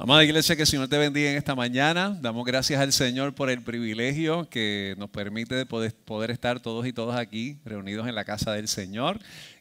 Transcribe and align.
Amada 0.00 0.22
iglesia, 0.22 0.54
que 0.54 0.62
el 0.62 0.68
Señor 0.68 0.86
te 0.86 0.96
bendiga 0.96 1.28
en 1.28 1.36
esta 1.36 1.56
mañana. 1.56 2.16
Damos 2.20 2.46
gracias 2.46 2.80
al 2.80 2.92
Señor 2.92 3.34
por 3.34 3.50
el 3.50 3.64
privilegio 3.64 4.48
que 4.48 4.94
nos 4.96 5.10
permite 5.10 5.66
poder, 5.66 6.30
estar 6.30 6.60
todos 6.60 6.86
y 6.86 6.92
todas 6.92 7.18
aquí 7.18 7.58
reunidos 7.64 8.06
en 8.06 8.14
la 8.14 8.24
casa 8.24 8.52
del 8.52 8.68
Señor. 8.68 9.18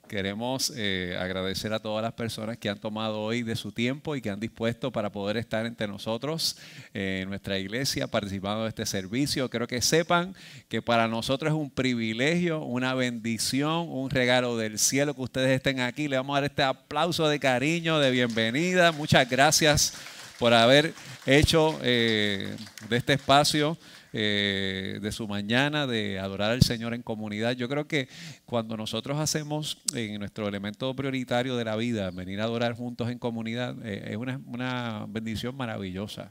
Queremos 0.08 0.72
eh, 0.76 1.18
agradecer 1.20 1.74
a 1.74 1.80
todas 1.80 2.04
las 2.04 2.14
personas 2.14 2.60
que 2.60 2.70
han 2.70 2.80
tomado 2.80 3.20
hoy 3.20 3.42
de 3.42 3.56
su 3.56 3.72
tiempo 3.72 4.16
y 4.16 4.22
que 4.22 4.30
han 4.30 4.40
dispuesto 4.40 4.92
para 4.92 5.12
poder 5.12 5.38
estar 5.38 5.66
entre 5.66 5.88
nosotros 5.88 6.58
eh, 6.94 7.22
en 7.24 7.30
nuestra 7.30 7.58
iglesia 7.58 8.06
participando 8.06 8.62
de 8.62 8.70
este 8.70 8.86
servicio. 8.86 9.50
Creo 9.50 9.66
que 9.66 9.82
sepan 9.82 10.36
que 10.70 10.84
para 10.84 11.08
nosotros 11.08 11.52
es 11.52 11.58
un 11.58 11.72
privilegio, 11.72 12.62
una 12.62 12.94
bendición, 12.94 13.88
un 13.90 14.12
regalo 14.12 14.56
del 14.56 14.78
cielo 14.78 15.16
que 15.16 15.22
ustedes 15.22 15.50
estén 15.50 15.80
aquí. 15.80 16.08
Le 16.08 16.18
vamos 16.18 16.38
a 16.38 16.42
dar 16.42 16.52
este 16.52 16.62
aplauso 16.62 17.28
de 17.28 17.40
cariño, 17.40 17.98
de 17.98 18.12
bienvenida. 18.12 18.92
Muchas 18.92 19.28
gracias 19.28 19.94
por 20.40 20.54
haber 20.54 20.94
hecho 21.26 21.80
eh, 21.84 22.56
de 22.90 22.98
este 22.98 23.14
espacio, 23.14 23.78
eh, 24.14 25.00
de 25.02 25.12
su 25.12 25.28
mañana, 25.28 25.86
de 25.88 26.20
adorar 26.20 26.52
al 26.52 26.62
Señor 26.62 26.94
en 26.94 27.02
comunidad. 27.02 27.54
Yo 27.54 27.68
creo 27.68 27.88
que 27.88 28.08
cuando 28.46 28.78
nosotros 28.78 29.20
hacemos 29.20 29.80
en 29.94 30.20
nuestro 30.20 30.48
elemento 30.48 30.96
prioritario 30.96 31.56
de 31.56 31.66
la 31.66 31.76
vida, 31.76 32.12
venir 32.12 32.42
a 32.42 32.46
adorar 32.46 32.74
juntos 32.74 33.10
en 33.10 33.20
comunidad, 33.20 33.76
eh, 33.84 34.10
es 34.12 34.18
una, 34.18 35.06
bendición 35.10 35.56
maravillosa. 35.56 36.30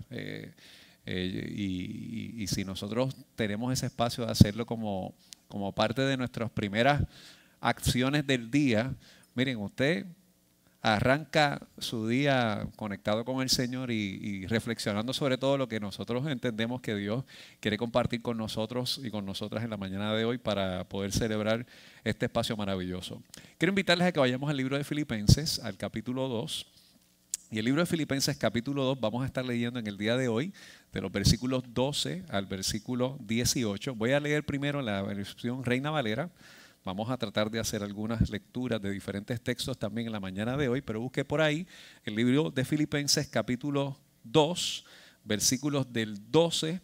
Y, 1.08 2.42
y, 2.42 2.46
si 2.48 2.64
nosotros 2.64 3.14
tenemos 3.36 3.72
ese 3.72 3.86
espacio 3.86 4.26
de 4.26 4.32
hacerlo 4.32 4.66
como, 4.66 5.14
como 5.46 5.72
parte 5.72 6.02
de 6.02 6.16
nuestras 6.16 6.50
primeras 6.50 7.04
acciones 7.60 8.26
del 8.26 8.50
día, 8.50 8.92
miren, 9.34 9.58
usted 9.58 10.06
arranca 10.86 11.66
su 11.78 12.06
día 12.06 12.68
conectado 12.76 13.24
con 13.24 13.42
el 13.42 13.50
Señor 13.50 13.90
y, 13.90 14.46
reflexionando 14.46 15.12
sobre 15.12 15.36
todo 15.36 15.58
lo 15.58 15.66
que 15.68 15.80
nosotros 15.80 16.24
entendemos 16.28 16.80
que 16.80 16.94
Dios 16.94 17.24
quiere 17.58 17.76
compartir 17.76 18.22
con 18.22 18.36
nosotros 18.38 19.00
y 19.02 19.10
con 19.10 19.26
nosotras 19.26 19.64
en 19.64 19.70
la 19.70 19.76
mañana 19.76 20.14
de 20.14 20.24
hoy 20.24 20.38
para 20.38 20.84
poder 20.84 21.10
celebrar 21.10 21.66
este 22.04 22.26
espacio 22.26 22.56
maravilloso. 22.56 23.20
Quiero 23.58 23.72
invitarles 23.72 24.06
a 24.06 24.12
que 24.12 24.20
vayamos 24.20 24.48
al 24.48 24.56
libro 24.56 24.76
de 24.76 24.84
Filipenses, 24.84 25.58
al 25.58 25.76
capítulo 25.76 26.28
2. 26.28 26.66
Y 27.50 27.58
el 27.58 27.64
libro 27.64 27.80
de 27.80 27.86
Filipenses 27.86 28.36
capítulo 28.36 28.84
2 28.84 29.00
vamos 29.00 29.24
a 29.24 29.26
estar 29.26 29.44
leyendo 29.44 29.80
en 29.80 29.88
el 29.88 29.98
día 29.98 30.16
de 30.16 30.28
hoy, 30.28 30.52
de 30.92 31.00
los 31.00 31.10
versículos 31.10 31.64
12 31.66 32.26
al 32.28 32.46
versículo 32.46 33.18
18. 33.22 33.96
Voy 33.96 34.12
a 34.12 34.20
leer 34.20 34.46
primero 34.46 34.80
la 34.82 35.02
versión 35.02 35.64
Reina 35.64 35.90
Valera 35.90 36.30
Vamos 36.86 37.10
a 37.10 37.16
tratar 37.16 37.50
de 37.50 37.58
hacer 37.58 37.82
algunas 37.82 38.30
lecturas 38.30 38.80
de 38.80 38.92
diferentes 38.92 39.40
textos 39.40 39.76
también 39.76 40.06
en 40.06 40.12
la 40.12 40.20
mañana 40.20 40.56
de 40.56 40.68
hoy, 40.68 40.82
pero 40.82 41.00
busque 41.00 41.24
por 41.24 41.40
ahí 41.40 41.66
el 42.04 42.14
libro 42.14 42.52
de 42.52 42.64
Filipenses 42.64 43.26
capítulo 43.26 43.98
2, 44.22 44.84
versículos 45.24 45.92
del 45.92 46.30
12 46.30 46.80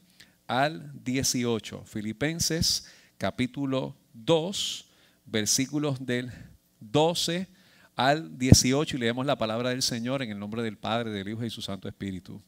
al 0.48 0.90
18. 1.04 1.84
Filipenses 1.84 2.88
capítulo 3.16 3.96
2, 4.14 4.90
versículos 5.24 6.04
del 6.04 6.32
12 6.80 7.46
al 7.94 8.36
18 8.36 8.96
y 8.96 8.98
leemos 8.98 9.24
la 9.24 9.38
palabra 9.38 9.70
del 9.70 9.82
Señor 9.82 10.20
en 10.22 10.30
el 10.32 10.38
nombre 10.40 10.64
del 10.64 10.78
Padre, 10.78 11.10
del 11.12 11.28
Hijo 11.28 11.44
y 11.44 11.50
su 11.50 11.62
Santo 11.62 11.86
Espíritu. 11.86 12.42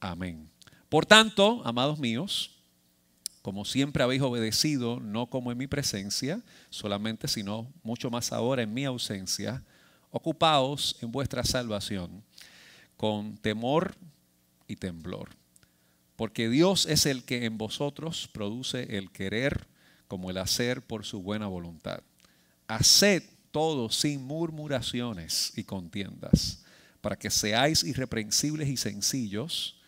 Amén. 0.00 0.50
Por 0.88 1.04
tanto, 1.04 1.60
amados 1.66 1.98
míos, 1.98 2.59
como 3.42 3.64
siempre 3.64 4.02
habéis 4.02 4.22
obedecido, 4.22 5.00
no 5.00 5.28
como 5.28 5.50
en 5.50 5.58
mi 5.58 5.66
presencia 5.66 6.42
solamente, 6.68 7.28
sino 7.28 7.72
mucho 7.82 8.10
más 8.10 8.32
ahora 8.32 8.62
en 8.62 8.74
mi 8.74 8.84
ausencia, 8.84 9.64
ocupaos 10.10 10.96
en 11.00 11.10
vuestra 11.10 11.44
salvación 11.44 12.22
con 12.96 13.38
temor 13.38 13.94
y 14.68 14.76
temblor. 14.76 15.30
Porque 16.16 16.50
Dios 16.50 16.84
es 16.84 17.06
el 17.06 17.24
que 17.24 17.46
en 17.46 17.56
vosotros 17.56 18.28
produce 18.30 18.98
el 18.98 19.10
querer 19.10 19.68
como 20.06 20.28
el 20.28 20.36
hacer 20.36 20.82
por 20.82 21.06
su 21.06 21.22
buena 21.22 21.46
voluntad. 21.46 22.02
Haced 22.68 23.22
todo 23.50 23.88
sin 23.88 24.22
murmuraciones 24.22 25.52
y 25.56 25.64
contiendas, 25.64 26.62
para 27.00 27.16
que 27.16 27.30
seáis 27.30 27.82
irreprensibles 27.84 28.68
y 28.68 28.76
sencillos, 28.76 29.79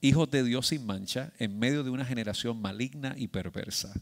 hijos 0.00 0.30
de 0.30 0.44
Dios 0.44 0.68
sin 0.68 0.86
mancha, 0.86 1.32
en 1.38 1.58
medio 1.58 1.82
de 1.82 1.90
una 1.90 2.04
generación 2.04 2.60
maligna 2.60 3.14
y 3.16 3.28
perversa, 3.28 3.92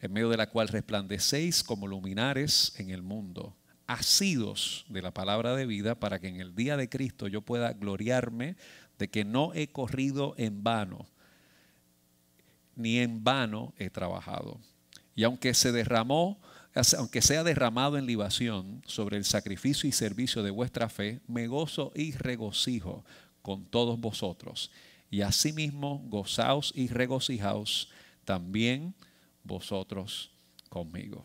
en 0.00 0.12
medio 0.12 0.28
de 0.28 0.36
la 0.36 0.50
cual 0.50 0.68
resplandecéis 0.68 1.62
como 1.62 1.86
luminares 1.86 2.74
en 2.76 2.90
el 2.90 3.02
mundo, 3.02 3.56
asidos 3.86 4.84
de 4.88 5.02
la 5.02 5.12
palabra 5.12 5.54
de 5.54 5.66
vida, 5.66 5.94
para 5.98 6.18
que 6.18 6.28
en 6.28 6.40
el 6.40 6.54
día 6.54 6.76
de 6.76 6.88
Cristo 6.88 7.28
yo 7.28 7.42
pueda 7.42 7.72
gloriarme 7.72 8.56
de 8.98 9.08
que 9.08 9.24
no 9.24 9.54
he 9.54 9.68
corrido 9.68 10.34
en 10.38 10.62
vano, 10.62 11.06
ni 12.74 12.98
en 12.98 13.22
vano 13.24 13.74
he 13.78 13.90
trabajado. 13.90 14.60
Y 15.14 15.24
aunque 15.24 15.54
se 15.54 15.72
derramó, 15.72 16.40
aunque 16.96 17.22
sea 17.22 17.42
derramado 17.42 17.96
en 17.96 18.06
libación 18.06 18.82
sobre 18.86 19.16
el 19.16 19.24
sacrificio 19.24 19.88
y 19.88 19.92
servicio 19.92 20.42
de 20.42 20.50
vuestra 20.50 20.88
fe, 20.88 21.20
me 21.26 21.48
gozo 21.48 21.92
y 21.94 22.12
regocijo 22.12 23.04
con 23.42 23.64
todos 23.64 23.98
vosotros 23.98 24.70
y 25.10 25.22
asimismo 25.22 25.98
gozaos 26.06 26.72
y 26.74 26.88
regocijaos 26.88 27.90
también 28.24 28.94
vosotros 29.42 30.30
conmigo. 30.68 31.24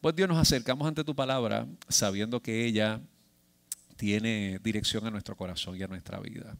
Pues 0.00 0.16
Dios 0.16 0.28
nos 0.28 0.38
acercamos 0.38 0.88
ante 0.88 1.04
tu 1.04 1.14
palabra 1.14 1.66
sabiendo 1.88 2.40
que 2.40 2.64
ella 2.64 3.00
tiene 3.96 4.58
dirección 4.64 5.06
a 5.06 5.10
nuestro 5.10 5.36
corazón 5.36 5.76
y 5.76 5.82
a 5.82 5.86
nuestra 5.86 6.18
vida. 6.18 6.56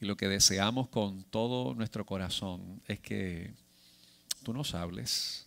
Y 0.00 0.06
lo 0.06 0.16
que 0.16 0.28
deseamos 0.28 0.88
con 0.88 1.24
todo 1.24 1.74
nuestro 1.74 2.04
corazón 2.04 2.82
es 2.86 3.00
que 3.00 3.54
tú 4.42 4.52
nos 4.52 4.74
hables, 4.74 5.46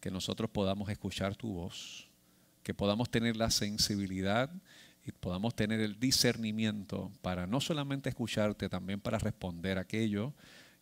que 0.00 0.10
nosotros 0.10 0.50
podamos 0.50 0.90
escuchar 0.90 1.36
tu 1.36 1.52
voz, 1.52 2.08
que 2.62 2.74
podamos 2.74 3.08
tener 3.08 3.36
la 3.36 3.50
sensibilidad 3.50 4.50
y 5.08 5.12
podamos 5.12 5.54
tener 5.56 5.80
el 5.80 5.98
discernimiento 5.98 7.10
para 7.22 7.46
no 7.46 7.60
solamente 7.60 8.10
escucharte, 8.10 8.68
también 8.68 9.00
para 9.00 9.18
responder 9.18 9.78
aquello 9.78 10.34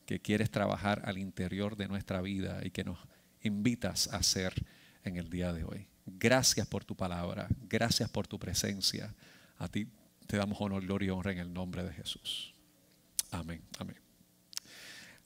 que 0.04 0.20
quieres 0.20 0.50
trabajar 0.50 1.02
al 1.04 1.18
interior 1.18 1.76
de 1.76 1.86
nuestra 1.86 2.20
vida 2.20 2.60
y 2.64 2.70
que 2.70 2.84
nos 2.84 2.98
invitas 3.42 4.12
a 4.12 4.16
hacer 4.16 4.52
en 5.04 5.16
el 5.16 5.30
día 5.30 5.52
de 5.52 5.64
hoy. 5.64 5.86
Gracias 6.06 6.66
por 6.66 6.84
tu 6.84 6.96
palabra, 6.96 7.46
gracias 7.68 8.10
por 8.10 8.26
tu 8.26 8.38
presencia. 8.38 9.14
A 9.58 9.68
ti 9.68 9.86
te 10.26 10.36
damos 10.36 10.60
honor, 10.60 10.82
gloria 10.82 11.06
y 11.06 11.10
honra 11.10 11.32
en 11.32 11.38
el 11.38 11.52
nombre 11.52 11.84
de 11.84 11.92
Jesús. 11.92 12.54
Amén, 13.30 13.62
amén. 13.78 14.05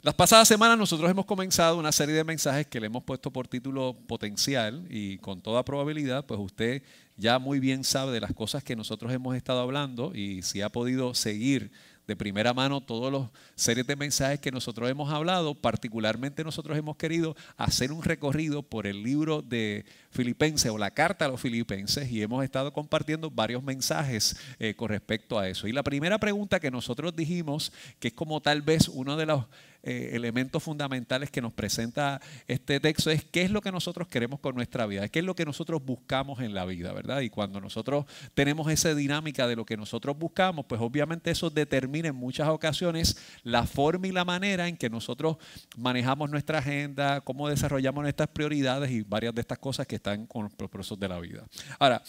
Las 0.03 0.15
pasadas 0.15 0.49
semanas 0.49 0.79
nosotros 0.79 1.11
hemos 1.11 1.27
comenzado 1.27 1.77
una 1.77 1.93
serie 1.93 2.15
de 2.15 2.25
mensajes 2.25 2.67
que 2.67 2.81
le 2.81 2.87
hemos 2.87 3.03
puesto 3.03 3.31
por 3.31 3.49
título 3.49 3.95
potencial 4.07 4.87
y 4.89 5.19
con 5.19 5.43
toda 5.43 5.63
probabilidad 5.63 6.25
pues 6.25 6.41
usted 6.41 6.83
ya 7.19 7.39
muy 7.39 7.61
bien 7.61 7.85
sabe 7.85 8.11
de 8.11 8.21
las 8.21 8.33
cosas 8.33 8.65
que 8.65 8.75
nosotros 8.75 9.13
hemos 9.13 9.37
estado 9.37 9.61
hablando 9.61 10.13
y 10.15 10.41
si 10.41 10.63
ha 10.63 10.71
podido 10.71 11.13
seguir 11.13 11.71
de 12.07 12.17
primera 12.17 12.55
mano 12.55 12.81
todos 12.81 13.13
los 13.13 13.29
series 13.57 13.87
de 13.87 13.95
mensajes 13.95 14.41
que 14.41 14.51
nosotros 14.51 14.91
hemos 14.91 15.13
hablado, 15.13 15.55
particularmente 15.55 16.43
nosotros 16.45 16.79
hemos 16.79 16.97
querido 16.97 17.37
hacer 17.59 17.93
un 17.93 18.03
recorrido 18.03 18.63
por 18.63 18.87
el 18.87 19.03
libro 19.03 19.43
de 19.43 19.85
Filipenses 20.11 20.73
o 20.73 20.79
la 20.79 20.93
carta 20.93 21.27
a 21.27 21.29
los 21.29 21.41
Filipenses 21.41 22.11
y 22.11 22.23
hemos 22.23 22.43
estado 22.43 22.73
compartiendo 22.73 23.31
varios 23.31 23.63
mensajes 23.63 24.35
eh, 24.59 24.75
con 24.75 24.89
respecto 24.89 25.39
a 25.39 25.47
eso. 25.49 25.69
Y 25.69 25.73
la 25.73 25.83
primera 25.83 26.19
pregunta 26.19 26.59
que 26.59 26.71
nosotros 26.71 27.15
dijimos, 27.15 27.71
que 28.01 28.09
es 28.09 28.15
como 28.15 28.41
tal 28.41 28.63
vez 28.63 28.89
uno 28.89 29.17
de 29.17 29.27
los 29.27 29.45
eh, 29.83 30.11
elementos 30.13 30.63
fundamentales 30.63 31.31
que 31.31 31.41
nos 31.41 31.53
presenta 31.53 32.21
este 32.47 32.81
texto 32.81 33.11
es 33.11 33.25
qué 33.25 33.43
es 33.43 33.51
lo 33.51 33.61
que 33.61 33.73
nosotros 33.73 34.09
queremos 34.09 34.41
con 34.41 34.55
nuestra 34.55 34.87
vida, 34.87 35.09
qué 35.09 35.21
es 35.21 35.25
lo 35.25 35.35
que 35.35 35.45
nosotros 35.45 35.85
buscamos 35.85 36.41
en 36.41 36.55
la 36.55 36.65
vida, 36.65 36.93
¿verdad? 36.93 37.21
Y 37.21 37.31
cuando 37.31 37.61
nosotros 37.61 38.07
tenemos 38.35 38.71
esa 38.71 38.95
dinámica 38.95 39.47
de 39.47 39.57
lo 39.57 39.65
que 39.65 39.77
nosotros 39.77 40.19
buscamos, 40.19 40.67
pues 40.67 40.81
obviamente 40.81 41.31
eso 41.31 41.51
determina 41.51 42.09
en 42.09 42.17
muchas 42.17 42.49
ocasiones 42.49 43.17
la 43.43 43.67
forma 43.67 44.07
y 44.07 44.13
la 44.13 44.25
manera 44.25 44.69
en 44.69 44.77
que 44.77 44.91
nosotros 44.91 45.37
manejamos 45.77 46.31
nuestra 46.31 46.59
agenda, 46.59 47.21
cómo 47.23 47.49
desarrollamos 47.49 48.03
nuestras 48.03 48.29
prioridades 48.29 48.91
y 48.91 49.03
varias 49.03 49.35
de 49.35 49.41
estas 49.41 49.59
cosas 49.59 49.87
que 49.87 49.97
están 49.97 50.27
con 50.27 50.43
los 50.59 50.71
procesos 50.71 50.99
de 50.99 51.09
la 51.09 51.19
vida. 51.21 51.45
Ahora, 51.79 52.03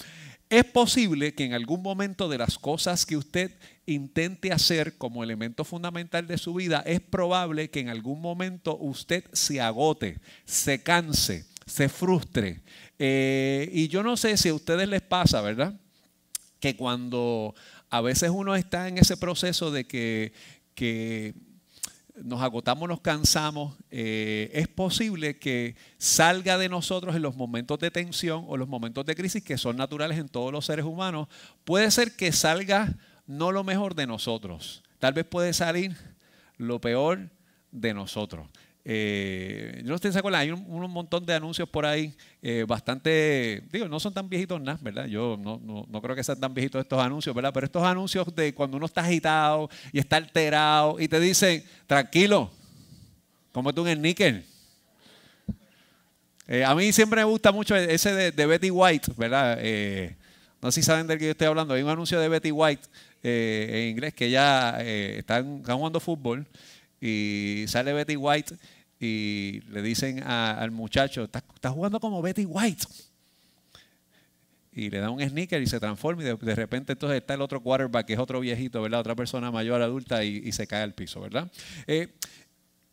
es 0.51 0.65
posible 0.65 1.33
que 1.33 1.45
en 1.45 1.53
algún 1.53 1.81
momento 1.81 2.27
de 2.27 2.38
las 2.38 2.59
cosas 2.59 3.06
que 3.06 3.15
usted 3.15 3.51
intente 3.86 4.51
hacer 4.51 4.98
como 4.98 5.24
elemento 5.24 5.63
fundamental 5.63 6.27
de 6.27 6.38
su 6.38 6.53
vida, 6.53 6.83
es 6.86 7.00
probable 7.00 7.69
que 7.69 7.80
en 7.80 7.88
algún 7.88 8.19
momento 8.19 8.77
usted 8.77 9.24
se 9.31 9.62
agote, 9.62 10.19
se 10.44 10.83
canse, 10.83 11.45
se 11.65 11.88
frustre. 11.88 12.59
Eh, 13.00 13.69
y 13.71 13.88
yo 13.88 14.03
no 14.03 14.18
sé 14.18 14.36
si 14.36 14.50
a 14.50 14.53
ustedes 14.53 14.89
les 14.89 15.01
pasa, 15.01 15.39
¿verdad? 15.39 15.80
Que 16.59 16.75
cuando 16.75 17.56
a 17.89 18.01
veces 18.01 18.30
uno 18.30 18.53
está 18.57 18.89
en 18.89 18.98
ese 18.98 19.15
proceso 19.15 19.71
de 19.71 19.88
que, 19.88 20.33
que 20.75 21.33
nos 22.23 22.41
agotamos, 22.41 22.88
nos 22.88 23.01
cansamos, 23.01 23.75
eh, 23.89 24.50
es 24.53 24.68
posible 24.68 25.38
que 25.38 25.75
salga 25.97 26.57
de 26.57 26.69
nosotros 26.69 27.15
en 27.15 27.21
los 27.21 27.35
momentos 27.35 27.79
de 27.79 27.91
tensión 27.91 28.45
o 28.47 28.57
los 28.57 28.68
momentos 28.68 29.06
de 29.06 29.15
crisis 29.15 29.44
que 29.44 29.57
son 29.57 29.77
naturales 29.77 30.18
en 30.18 30.29
todos 30.29 30.51
los 30.51 30.65
seres 30.65 30.85
humanos. 30.85 31.27
Puede 31.63 31.89
ser 31.91 32.15
que 32.15 32.31
salga 32.31 32.95
no 33.27 33.51
lo 33.51 33.63
mejor 33.63 33.95
de 33.95 34.07
nosotros, 34.07 34.83
tal 35.00 35.13
vez 35.13 35.25
puede 35.25 35.53
salir 35.53 35.95
lo 36.57 36.79
peor 36.79 37.29
de 37.71 37.94
nosotros. 37.94 38.47
Eh, 38.83 39.81
yo 39.83 39.89
no 39.89 39.95
estoy 39.95 40.12
acuerdo, 40.16 40.39
hay 40.39 40.50
un, 40.50 40.92
montón 40.92 41.24
de 41.24 41.36
anuncios 41.36 41.69
por 41.69 41.86
ahí, 41.86 42.16
eh, 42.42 42.66
bastante, 42.68 43.63
digo, 43.72 43.88
no 43.88 44.00
son 44.00 44.12
tan 44.13 44.28
viejitos 44.28 44.60
nada, 44.60 44.80
¿verdad? 44.81 45.06
Yo 45.06 45.38
no, 45.39 45.62
no, 45.88 46.01
creo 46.01 46.16
que 46.16 46.24
sean 46.24 46.39
tan 46.39 46.54
viejitos 46.54 46.81
estos 46.81 47.00
anuncios, 47.00 47.36
¿verdad? 47.36 47.51
Pero 47.54 47.66
estos 47.66 47.83
anuncios 47.83 48.36
de 48.36 48.54
cuando 48.56 48.78
uno 48.78 48.88
está 48.88 49.01
agitado 49.01 49.69
y 49.92 50.00
está 50.00 50.18
alterado 50.18 51.00
y 51.00 51.07
te 51.07 51.19
dicen, 51.19 51.63
tranquilo, 51.86 52.51
cómete 53.51 53.81
un 53.81 53.88
sneaker. 53.88 54.44
Eh, 56.48 56.66
a 56.66 56.74
mí 56.74 56.92
siempre 56.92 57.22
me 57.22 57.25
gusta 57.25 57.51
mucho 57.51 57.75
ese 57.75 58.31
de, 58.31 58.45
Betty 58.45 58.72
White, 58.72 59.12
¿verdad? 59.16 59.57
No 60.60 60.72
sé 60.72 60.81
si 60.81 60.86
saben 60.86 61.06
del 61.06 61.19
que 61.19 61.25
yo 61.25 61.31
estoy 61.31 61.48
hablando. 61.48 61.75
Hay 61.75 61.84
un 61.84 61.89
anuncio 61.89 62.19
de 62.19 62.27
Betty 62.27 62.51
White 62.51 62.81
en 63.24 63.89
inglés 63.89 64.16
que 64.16 64.31
ya 64.31 64.81
están 64.81 65.63
jugando 65.63 66.00
fútbol 66.00 66.48
y 67.01 67.65
sale 67.68 67.92
Betty 67.92 68.15
White 68.15 68.56
y 69.00 69.62
le 69.69 69.81
dicen 69.81 70.21
al 70.24 70.69
muchacho, 70.69 71.24
estás 71.24 71.74
jugando 71.74 72.00
como 72.00 72.21
Betty 72.21 72.45
White. 72.45 72.86
Y 74.74 74.89
le 74.89 75.00
da 75.00 75.09
un 75.09 75.19
sneaker 75.19 75.62
y 75.62 75.68
se 75.68 75.80
transforma 75.80 76.21
y 76.21 76.25
de, 76.25 76.56
repente 76.56 76.94
entonces 76.94 77.18
está 77.19 77.33
el 77.33 77.42
otro 77.42 77.62
quarterback, 77.62 78.06
que 78.06 78.13
es 78.13 78.19
otro 78.19 78.39
viejito, 78.39 78.81
¿verdad? 78.81 79.01
Otra 79.01 79.15
persona 79.15 79.51
mayor, 79.51 79.81
adulta 79.81 80.24
y, 80.24 80.50
se 80.51 80.68
cae 80.68 80.83
al 80.83 80.94
piso, 80.94 81.19
¿verdad? 81.19 81.51
Eh, 81.88 82.13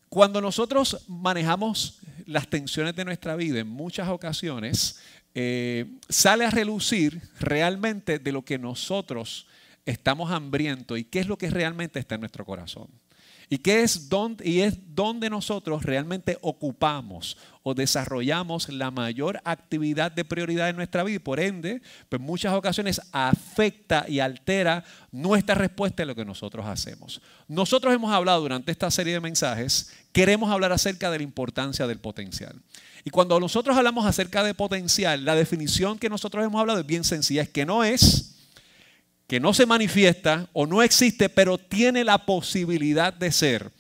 cuando 0.08 0.40
nosotros 0.40 1.04
manejamos 1.06 2.00
las 2.24 2.48
tensiones 2.48 2.96
de 2.96 3.04
nuestra 3.04 3.36
vida 3.36 3.60
en 3.60 3.68
muchas 3.68 4.08
ocasiones, 4.08 4.98
eh, 5.34 5.86
sale 6.08 6.46
a 6.46 6.50
relucir 6.50 7.20
realmente 7.38 8.18
de 8.18 8.32
lo 8.32 8.44
que 8.44 8.58
nosotros 8.58 9.46
estamos 9.84 10.30
hambrientos 10.30 10.98
y 10.98 11.04
qué 11.04 11.20
es 11.20 11.26
lo 11.26 11.36
que 11.36 11.50
realmente 11.50 11.98
está 12.00 12.14
en 12.14 12.22
nuestro 12.22 12.44
corazón. 12.44 12.88
¿Y, 13.50 13.58
qué 13.58 13.82
es 13.82 14.08
donde, 14.08 14.48
y 14.48 14.60
es 14.60 14.76
donde 14.94 15.30
nosotros 15.30 15.82
realmente 15.82 16.36
ocupamos 16.42 17.36
o 17.62 17.74
desarrollamos 17.74 18.68
la 18.68 18.90
mayor 18.90 19.40
actividad 19.44 20.12
de 20.12 20.24
prioridad 20.24 20.68
en 20.68 20.76
nuestra 20.76 21.02
vida 21.02 21.16
y 21.16 21.18
por 21.18 21.40
ende, 21.40 21.82
pues 22.08 22.20
muchas 22.20 22.52
ocasiones 22.54 23.00
afecta 23.12 24.04
y 24.08 24.20
altera 24.20 24.84
nuestra 25.12 25.54
respuesta 25.54 26.02
a 26.02 26.06
lo 26.06 26.14
que 26.14 26.24
nosotros 26.24 26.66
hacemos. 26.66 27.20
Nosotros 27.46 27.94
hemos 27.94 28.12
hablado 28.12 28.40
durante 28.42 28.72
esta 28.72 28.90
serie 28.90 29.14
de 29.14 29.20
mensajes, 29.20 29.92
queremos 30.12 30.50
hablar 30.50 30.72
acerca 30.72 31.10
de 31.10 31.18
la 31.18 31.24
importancia 31.24 31.86
del 31.86 31.98
potencial. 31.98 32.56
Y 33.04 33.10
cuando 33.10 33.38
nosotros 33.40 33.76
hablamos 33.76 34.04
acerca 34.06 34.42
de 34.42 34.54
potencial, 34.54 35.24
la 35.24 35.34
definición 35.34 35.98
que 35.98 36.10
nosotros 36.10 36.44
hemos 36.44 36.60
hablado 36.60 36.80
es 36.80 36.86
bien 36.86 37.04
sencilla, 37.04 37.42
es 37.42 37.48
que 37.48 37.64
no 37.64 37.84
es 37.84 38.37
que 39.28 39.38
no 39.38 39.52
se 39.52 39.66
manifiesta 39.66 40.48
o 40.54 40.66
no 40.66 40.82
existe, 40.82 41.28
pero 41.28 41.58
tiene 41.58 42.02
la 42.02 42.24
posibilidad 42.24 43.12
de 43.12 43.30
ser, 43.30 43.70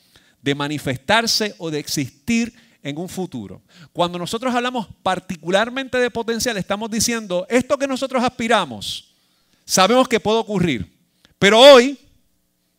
de 0.42 0.54
manifestarse 0.54 1.54
o 1.56 1.70
de 1.70 1.78
existir 1.78 2.54
en 2.82 2.98
un 2.98 3.08
futuro. 3.08 3.62
Cuando 3.94 4.18
nosotros 4.18 4.54
hablamos 4.54 4.86
particularmente 5.02 5.98
de 5.98 6.10
potencial, 6.10 6.58
estamos 6.58 6.90
diciendo, 6.90 7.46
esto 7.48 7.78
que 7.78 7.88
nosotros 7.88 8.22
aspiramos, 8.22 9.14
sabemos 9.64 10.06
que 10.06 10.20
puede 10.20 10.38
ocurrir, 10.38 10.94
pero 11.38 11.58
hoy 11.58 11.98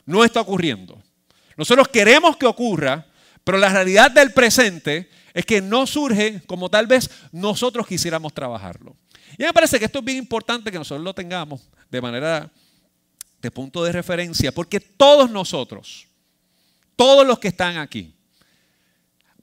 no 0.05 0.23
está 0.23 0.39
ocurriendo. 0.39 1.01
Nosotros 1.57 1.87
queremos 1.87 2.37
que 2.37 2.45
ocurra, 2.45 3.07
pero 3.43 3.57
la 3.57 3.69
realidad 3.69 4.11
del 4.11 4.31
presente 4.31 5.09
es 5.33 5.43
que 5.43 5.59
no 5.59 5.87
surge 5.87 6.43
como 6.45 6.69
tal 6.69 6.85
vez 6.85 7.09
nosotros 7.31 7.87
quisiéramos 7.87 8.31
trabajarlo. 8.31 8.95
Y 9.39 9.43
me 9.43 9.53
parece 9.53 9.79
que 9.79 9.85
esto 9.85 9.99
es 9.99 10.05
bien 10.05 10.19
importante 10.19 10.71
que 10.71 10.77
nosotros 10.77 11.03
lo 11.03 11.15
tengamos 11.15 11.61
de 11.89 12.01
manera 12.01 12.51
de 13.41 13.51
punto 13.51 13.83
de 13.83 13.91
referencia, 13.91 14.51
porque 14.51 14.79
todos 14.79 15.29
nosotros, 15.29 16.07
todos 16.95 17.25
los 17.25 17.39
que 17.39 17.47
están 17.49 17.77
aquí, 17.77 18.13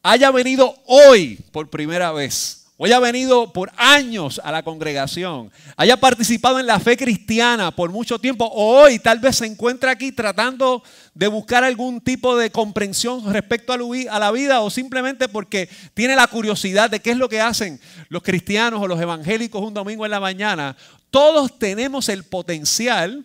haya 0.02 0.30
venido 0.30 0.76
hoy 0.86 1.38
por 1.50 1.68
primera 1.68 2.12
vez, 2.12 2.66
o 2.78 2.84
haya 2.84 3.00
venido 3.00 3.54
por 3.54 3.72
años 3.78 4.38
a 4.44 4.52
la 4.52 4.62
congregación, 4.62 5.50
haya 5.78 5.96
participado 5.96 6.60
en 6.60 6.66
la 6.66 6.78
fe 6.78 6.96
cristiana 6.96 7.70
por 7.70 7.90
mucho 7.90 8.18
tiempo, 8.18 8.44
o 8.44 8.82
hoy 8.82 8.98
tal 8.98 9.18
vez 9.18 9.36
se 9.36 9.46
encuentra 9.46 9.92
aquí 9.92 10.12
tratando 10.12 10.82
de 11.14 11.26
buscar 11.26 11.64
algún 11.64 12.02
tipo 12.02 12.36
de 12.36 12.50
comprensión 12.50 13.32
respecto 13.32 13.72
a 13.72 14.18
la 14.18 14.30
vida, 14.30 14.60
o 14.60 14.68
simplemente 14.68 15.26
porque 15.26 15.70
tiene 15.94 16.14
la 16.14 16.26
curiosidad 16.26 16.90
de 16.90 17.00
qué 17.00 17.12
es 17.12 17.16
lo 17.16 17.30
que 17.30 17.40
hacen 17.40 17.80
los 18.10 18.22
cristianos 18.22 18.82
o 18.82 18.86
los 18.86 19.00
evangélicos 19.00 19.62
un 19.62 19.72
domingo 19.72 20.04
en 20.04 20.10
la 20.10 20.20
mañana, 20.20 20.76
todos 21.10 21.58
tenemos 21.58 22.08
el 22.08 22.24
potencial 22.24 23.24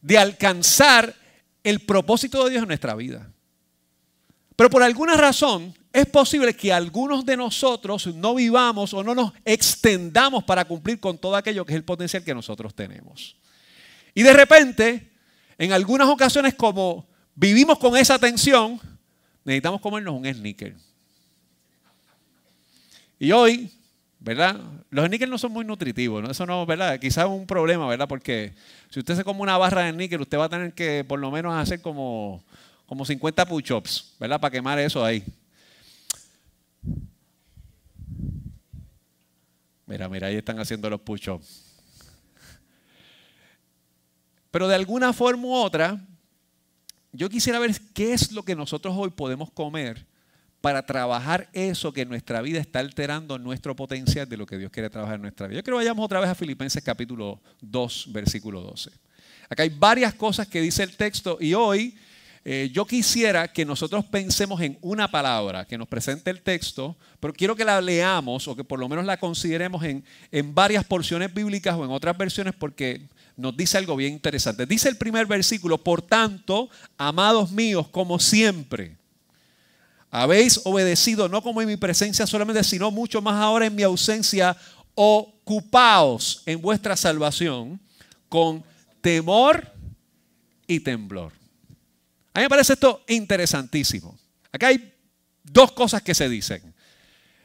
de 0.00 0.18
alcanzar 0.18 1.14
el 1.64 1.80
propósito 1.80 2.44
de 2.44 2.50
Dios 2.50 2.62
en 2.62 2.68
nuestra 2.68 2.94
vida. 2.94 3.30
Pero 4.54 4.70
por 4.70 4.82
alguna 4.82 5.16
razón 5.16 5.74
es 5.92 6.06
posible 6.06 6.54
que 6.54 6.72
algunos 6.72 7.24
de 7.24 7.36
nosotros 7.36 8.06
no 8.14 8.34
vivamos 8.34 8.92
o 8.94 9.02
no 9.02 9.14
nos 9.14 9.32
extendamos 9.44 10.44
para 10.44 10.64
cumplir 10.64 11.00
con 11.00 11.18
todo 11.18 11.36
aquello 11.36 11.64
que 11.64 11.72
es 11.72 11.76
el 11.76 11.84
potencial 11.84 12.22
que 12.22 12.34
nosotros 12.34 12.74
tenemos. 12.74 13.36
Y 14.14 14.22
de 14.22 14.32
repente, 14.32 15.10
en 15.58 15.72
algunas 15.72 16.08
ocasiones 16.08 16.54
como 16.54 17.06
vivimos 17.34 17.78
con 17.78 17.96
esa 17.96 18.18
tensión, 18.18 18.80
necesitamos 19.44 19.80
comernos 19.80 20.14
un 20.14 20.26
sneaker. 20.26 20.74
Y 23.18 23.32
hoy 23.32 23.70
¿verdad? 24.26 24.60
Los 24.90 25.08
níquel 25.08 25.30
no 25.30 25.38
son 25.38 25.52
muy 25.52 25.64
nutritivos, 25.64 26.20
¿no? 26.20 26.28
Eso 26.28 26.44
no, 26.46 26.66
¿verdad? 26.66 26.98
Quizás 26.98 27.26
es 27.26 27.30
un 27.30 27.46
problema, 27.46 27.86
¿verdad? 27.86 28.08
Porque 28.08 28.54
si 28.90 28.98
usted 28.98 29.14
se 29.14 29.22
come 29.22 29.40
una 29.40 29.56
barra 29.56 29.84
de 29.84 29.92
níquel, 29.92 30.20
usted 30.20 30.36
va 30.36 30.46
a 30.46 30.48
tener 30.48 30.72
que 30.72 31.04
por 31.04 31.20
lo 31.20 31.30
menos 31.30 31.54
hacer 31.54 31.80
como, 31.80 32.42
como 32.86 33.04
50 33.04 33.46
push-ups, 33.46 34.16
¿verdad? 34.18 34.40
Para 34.40 34.50
quemar 34.50 34.80
eso 34.80 35.04
ahí. 35.04 35.22
Mira, 39.86 40.08
mira, 40.08 40.26
ahí 40.26 40.34
están 40.34 40.58
haciendo 40.58 40.90
los 40.90 41.00
push-ups. 41.02 41.62
Pero 44.50 44.66
de 44.66 44.74
alguna 44.74 45.12
forma 45.12 45.46
u 45.46 45.52
otra, 45.52 46.04
yo 47.12 47.28
quisiera 47.28 47.60
ver 47.60 47.80
qué 47.94 48.12
es 48.12 48.32
lo 48.32 48.42
que 48.42 48.56
nosotros 48.56 48.92
hoy 48.98 49.10
podemos 49.10 49.52
comer 49.52 50.04
para 50.66 50.84
trabajar 50.84 51.48
eso 51.52 51.92
que 51.92 52.00
en 52.00 52.08
nuestra 52.08 52.42
vida 52.42 52.58
está 52.58 52.80
alterando 52.80 53.38
nuestro 53.38 53.76
potencial 53.76 54.28
de 54.28 54.36
lo 54.36 54.46
que 54.46 54.58
Dios 54.58 54.72
quiere 54.72 54.90
trabajar 54.90 55.14
en 55.14 55.22
nuestra 55.22 55.46
vida. 55.46 55.58
Yo 55.58 55.62
quiero 55.62 55.76
que 55.76 55.84
vayamos 55.84 56.04
otra 56.04 56.18
vez 56.18 56.28
a 56.28 56.34
Filipenses 56.34 56.82
capítulo 56.82 57.40
2, 57.60 58.06
versículo 58.10 58.62
12. 58.62 58.90
Acá 59.48 59.62
hay 59.62 59.68
varias 59.68 60.12
cosas 60.14 60.48
que 60.48 60.60
dice 60.60 60.82
el 60.82 60.96
texto 60.96 61.38
y 61.40 61.54
hoy 61.54 61.96
eh, 62.44 62.68
yo 62.72 62.84
quisiera 62.84 63.46
que 63.46 63.64
nosotros 63.64 64.06
pensemos 64.06 64.60
en 64.60 64.76
una 64.80 65.08
palabra 65.08 65.64
que 65.66 65.78
nos 65.78 65.86
presente 65.86 66.30
el 66.30 66.40
texto, 66.40 66.96
pero 67.20 67.32
quiero 67.32 67.54
que 67.54 67.64
la 67.64 67.80
leamos 67.80 68.48
o 68.48 68.56
que 68.56 68.64
por 68.64 68.80
lo 68.80 68.88
menos 68.88 69.04
la 69.04 69.18
consideremos 69.18 69.84
en, 69.84 70.04
en 70.32 70.52
varias 70.52 70.84
porciones 70.84 71.32
bíblicas 71.32 71.76
o 71.76 71.84
en 71.84 71.92
otras 71.92 72.18
versiones 72.18 72.54
porque 72.58 73.02
nos 73.36 73.56
dice 73.56 73.78
algo 73.78 73.94
bien 73.94 74.14
interesante. 74.14 74.66
Dice 74.66 74.88
el 74.88 74.96
primer 74.96 75.26
versículo, 75.26 75.78
por 75.78 76.02
tanto, 76.02 76.68
amados 76.98 77.52
míos, 77.52 77.86
como 77.86 78.18
siempre 78.18 78.96
habéis 80.16 80.62
obedecido, 80.64 81.28
no 81.28 81.42
como 81.42 81.60
en 81.60 81.68
mi 81.68 81.76
presencia 81.76 82.26
solamente, 82.26 82.64
sino 82.64 82.90
mucho 82.90 83.20
más 83.20 83.34
ahora 83.34 83.66
en 83.66 83.74
mi 83.74 83.82
ausencia, 83.82 84.56
ocupaos 84.94 86.42
en 86.46 86.62
vuestra 86.62 86.96
salvación 86.96 87.78
con 88.30 88.64
temor 89.02 89.70
y 90.66 90.80
temblor. 90.80 91.34
A 92.32 92.38
mí 92.38 92.44
me 92.44 92.48
parece 92.48 92.72
esto 92.72 93.04
interesantísimo. 93.08 94.18
Acá 94.50 94.68
hay 94.68 94.94
dos 95.42 95.72
cosas 95.72 96.00
que 96.00 96.14
se 96.14 96.30
dicen. 96.30 96.74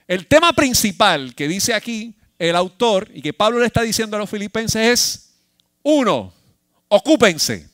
El 0.08 0.28
tema 0.28 0.54
principal 0.54 1.36
que 1.36 1.50
dice 1.50 1.74
aquí 1.74 2.16
el 2.40 2.56
autor 2.56 3.12
y 3.14 3.22
que 3.22 3.34
Pablo 3.34 3.60
le 3.60 3.66
está 3.66 3.82
diciendo 3.82 4.16
a 4.16 4.20
los 4.22 4.30
filipenses 4.30 4.82
es, 4.82 5.34
uno, 5.84 6.34
ocúpense. 6.88 7.70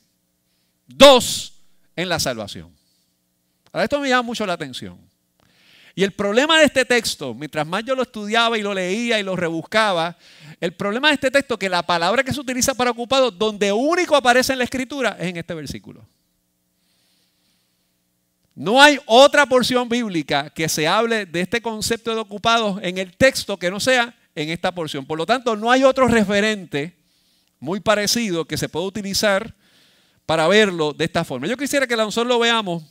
Dos, 0.87 1.53
en 1.95 2.09
la 2.09 2.19
salvación 2.19 2.76
esto 3.83 3.99
me 3.99 4.09
llama 4.09 4.23
mucho 4.23 4.45
la 4.45 4.53
atención. 4.53 4.97
Y 5.95 6.03
el 6.03 6.11
problema 6.11 6.59
de 6.59 6.65
este 6.65 6.85
texto, 6.85 7.33
mientras 7.33 7.65
más 7.65 7.83
yo 7.83 7.95
lo 7.95 8.03
estudiaba 8.03 8.55
y 8.57 8.61
lo 8.61 8.71
leía 8.71 9.19
y 9.19 9.23
lo 9.23 9.35
rebuscaba, 9.35 10.15
el 10.61 10.73
problema 10.73 11.07
de 11.07 11.15
este 11.15 11.31
texto 11.31 11.55
es 11.55 11.59
que 11.59 11.69
la 11.69 11.81
palabra 11.81 12.23
que 12.23 12.31
se 12.31 12.39
utiliza 12.39 12.75
para 12.75 12.91
ocupado, 12.91 13.31
donde 13.31 13.71
único 13.71 14.15
aparece 14.15 14.53
en 14.53 14.59
la 14.59 14.65
escritura, 14.65 15.17
es 15.19 15.27
en 15.27 15.37
este 15.37 15.55
versículo. 15.55 16.05
No 18.53 18.81
hay 18.81 18.99
otra 19.05 19.45
porción 19.45 19.89
bíblica 19.89 20.49
que 20.51 20.69
se 20.69 20.87
hable 20.87 21.25
de 21.25 21.41
este 21.41 21.61
concepto 21.61 22.13
de 22.13 22.21
ocupados 22.21 22.79
en 22.83 22.97
el 22.97 23.15
texto 23.17 23.57
que 23.57 23.71
no 23.71 23.79
sea 23.79 24.15
en 24.35 24.49
esta 24.49 24.71
porción. 24.71 25.05
Por 25.05 25.17
lo 25.17 25.25
tanto, 25.25 25.55
no 25.55 25.71
hay 25.71 25.83
otro 25.83 26.07
referente 26.07 26.95
muy 27.59 27.79
parecido 27.79 28.45
que 28.45 28.57
se 28.57 28.69
pueda 28.69 28.85
utilizar 28.85 29.55
para 30.27 30.47
verlo 30.47 30.93
de 30.93 31.05
esta 31.05 31.23
forma. 31.23 31.47
Yo 31.47 31.57
quisiera 31.57 31.87
que 31.87 31.95
nosotros 31.95 32.27
lo 32.27 32.37
veamos. 32.39 32.83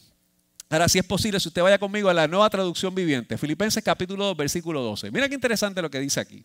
Ahora, 0.69 0.89
si 0.89 0.99
es 0.99 1.05
posible, 1.05 1.39
si 1.39 1.49
usted 1.49 1.63
vaya 1.63 1.79
conmigo 1.79 2.09
a 2.09 2.15
la 2.15 2.27
nueva 2.27 2.51
traducción 2.51 2.95
viviente, 2.95 3.39
Filipenses 3.39 3.83
capítulo 3.85 4.25
2, 4.27 4.37
versículo 4.37 4.83
12. 4.83 5.13
Mira 5.13 5.29
qué 5.29 5.35
interesante 5.35 5.81
lo 5.81 5.91
que 5.91 6.01
dice 6.01 6.19
aquí. 6.19 6.45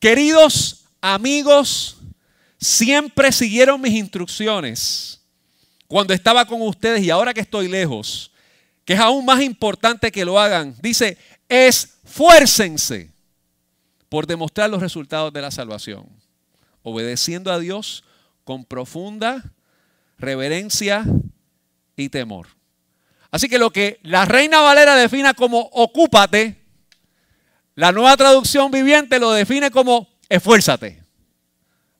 Queridos 0.00 0.84
amigos, 1.00 1.98
siempre 2.58 3.30
siguieron 3.30 3.80
mis 3.80 3.94
instrucciones 3.94 5.20
cuando 5.86 6.12
estaba 6.12 6.44
con 6.44 6.60
ustedes 6.62 7.02
y 7.02 7.10
ahora 7.10 7.32
que 7.32 7.40
estoy 7.40 7.68
lejos, 7.68 8.32
que 8.84 8.94
es 8.94 9.00
aún 9.00 9.24
más 9.24 9.40
importante 9.42 10.10
que 10.10 10.24
lo 10.24 10.38
hagan. 10.38 10.74
Dice, 10.82 11.16
esfuércense 11.48 13.10
por 14.08 14.26
demostrar 14.26 14.68
los 14.68 14.80
resultados 14.80 15.32
de 15.32 15.40
la 15.40 15.52
salvación, 15.52 16.08
obedeciendo 16.82 17.52
a 17.52 17.60
Dios 17.60 18.02
con 18.42 18.64
profunda 18.64 19.52
reverencia 20.18 21.04
y 21.96 22.08
temor. 22.08 22.59
Así 23.30 23.48
que 23.48 23.58
lo 23.58 23.70
que 23.70 24.00
la 24.02 24.24
Reina 24.24 24.60
Valera 24.60 24.96
defina 24.96 25.34
como 25.34 25.60
ocúpate, 25.72 26.60
la 27.76 27.92
nueva 27.92 28.16
traducción 28.16 28.70
viviente 28.70 29.18
lo 29.18 29.30
define 29.32 29.70
como 29.70 30.08
esfuérzate. 30.28 31.02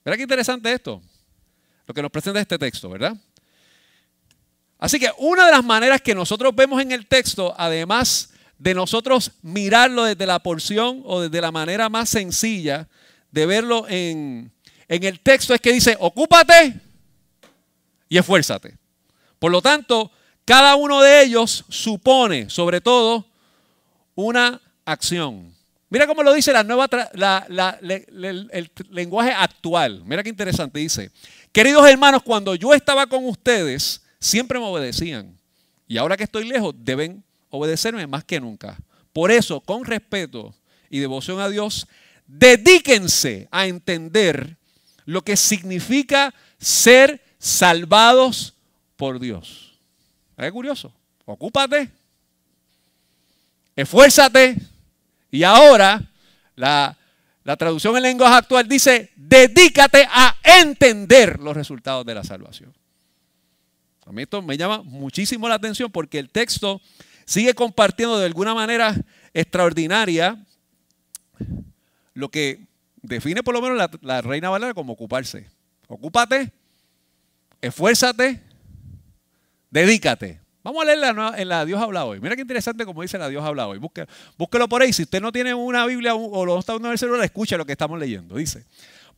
¿Verdad 0.04 0.16
qué 0.16 0.22
interesante 0.22 0.72
esto? 0.72 1.00
Lo 1.86 1.94
que 1.94 2.02
nos 2.02 2.10
presenta 2.10 2.40
este 2.40 2.58
texto, 2.58 2.88
¿verdad? 2.90 3.16
Así 4.78 4.98
que 4.98 5.10
una 5.18 5.46
de 5.46 5.52
las 5.52 5.64
maneras 5.64 6.00
que 6.00 6.14
nosotros 6.14 6.54
vemos 6.54 6.80
en 6.80 6.90
el 6.90 7.06
texto, 7.06 7.54
además 7.56 8.30
de 8.58 8.74
nosotros 8.74 9.32
mirarlo 9.42 10.04
desde 10.04 10.26
la 10.26 10.38
porción 10.40 11.02
o 11.04 11.20
desde 11.20 11.40
la 11.40 11.52
manera 11.52 11.88
más 11.88 12.08
sencilla 12.08 12.88
de 13.30 13.46
verlo 13.46 13.86
en, 13.88 14.52
en 14.88 15.04
el 15.04 15.20
texto, 15.20 15.54
es 15.54 15.60
que 15.60 15.72
dice, 15.72 15.96
ocúpate 16.00 16.74
y 18.08 18.18
esfuérzate. 18.18 18.76
Por 19.38 19.52
lo 19.52 19.62
tanto, 19.62 20.10
cada 20.44 20.76
uno 20.76 21.00
de 21.00 21.22
ellos 21.22 21.64
supone, 21.68 22.50
sobre 22.50 22.80
todo, 22.80 23.26
una 24.14 24.60
acción. 24.84 25.54
Mira 25.88 26.06
cómo 26.06 26.22
lo 26.22 26.32
dice 26.32 26.52
la 26.52 26.62
nueva 26.62 26.88
el 27.82 28.70
lenguaje 28.90 29.32
actual. 29.32 30.02
Mira 30.04 30.22
qué 30.22 30.28
interesante 30.28 30.78
dice. 30.78 31.10
Queridos 31.52 31.88
hermanos, 31.88 32.22
cuando 32.22 32.54
yo 32.54 32.72
estaba 32.74 33.06
con 33.06 33.26
ustedes, 33.26 34.02
siempre 34.20 34.58
me 34.60 34.66
obedecían. 34.66 35.36
Y 35.88 35.98
ahora 35.98 36.16
que 36.16 36.24
estoy 36.24 36.44
lejos, 36.44 36.74
deben 36.78 37.24
obedecerme 37.48 38.06
más 38.06 38.22
que 38.22 38.38
nunca. 38.38 38.78
Por 39.12 39.32
eso, 39.32 39.60
con 39.60 39.84
respeto 39.84 40.54
y 40.88 41.00
devoción 41.00 41.40
a 41.40 41.48
Dios, 41.48 41.88
dedíquense 42.26 43.48
a 43.50 43.66
entender 43.66 44.56
lo 45.04 45.22
que 45.22 45.36
significa 45.36 46.32
ser 46.58 47.20
salvados 47.40 48.54
por 48.96 49.18
Dios. 49.18 49.69
Es 50.46 50.52
curioso. 50.52 50.92
Ocúpate, 51.26 51.90
esfuérzate 53.76 54.56
y 55.30 55.42
ahora 55.44 56.02
la, 56.56 56.96
la 57.44 57.56
traducción 57.56 57.96
en 57.96 58.02
lenguaje 58.02 58.36
actual 58.36 58.66
dice, 58.66 59.10
dedícate 59.16 60.08
a 60.10 60.36
entender 60.42 61.38
los 61.38 61.54
resultados 61.54 62.04
de 62.06 62.14
la 62.14 62.24
salvación. 62.24 62.72
A 64.06 64.12
mí 64.12 64.22
esto 64.22 64.42
me 64.42 64.56
llama 64.56 64.82
muchísimo 64.82 65.48
la 65.48 65.54
atención 65.54 65.92
porque 65.92 66.18
el 66.18 66.30
texto 66.30 66.80
sigue 67.26 67.54
compartiendo 67.54 68.18
de 68.18 68.26
alguna 68.26 68.54
manera 68.54 68.96
extraordinaria 69.34 70.44
lo 72.14 72.28
que 72.30 72.66
define 73.02 73.42
por 73.42 73.54
lo 73.54 73.62
menos 73.62 73.76
la, 73.76 73.90
la 74.00 74.20
Reina 74.20 74.50
Valera 74.50 74.74
como 74.74 74.94
ocuparse. 74.94 75.48
Ocúpate, 75.86 76.50
esfuérzate, 77.60 78.49
dedícate. 79.70 80.40
Vamos 80.62 80.82
a 80.82 80.84
leerla 80.84 81.34
en 81.38 81.48
la 81.48 81.64
Dios 81.64 81.80
habla 81.80 82.04
hoy. 82.04 82.20
Mira 82.20 82.36
qué 82.36 82.42
interesante 82.42 82.84
como 82.84 83.00
dice 83.00 83.16
la 83.16 83.28
Dios 83.28 83.42
habla 83.42 83.66
hoy. 83.66 83.78
Búsquelo, 83.78 84.68
por 84.68 84.82
ahí. 84.82 84.92
Si 84.92 85.04
usted 85.04 85.20
no 85.20 85.32
tiene 85.32 85.54
una 85.54 85.86
Biblia 85.86 86.14
o 86.14 86.44
lo 86.44 86.58
está 86.58 86.74
en 86.74 86.84
el 86.84 86.98
celular, 86.98 87.24
escucha 87.24 87.56
lo 87.56 87.64
que 87.64 87.72
estamos 87.72 87.98
leyendo. 87.98 88.36
Dice, 88.36 88.66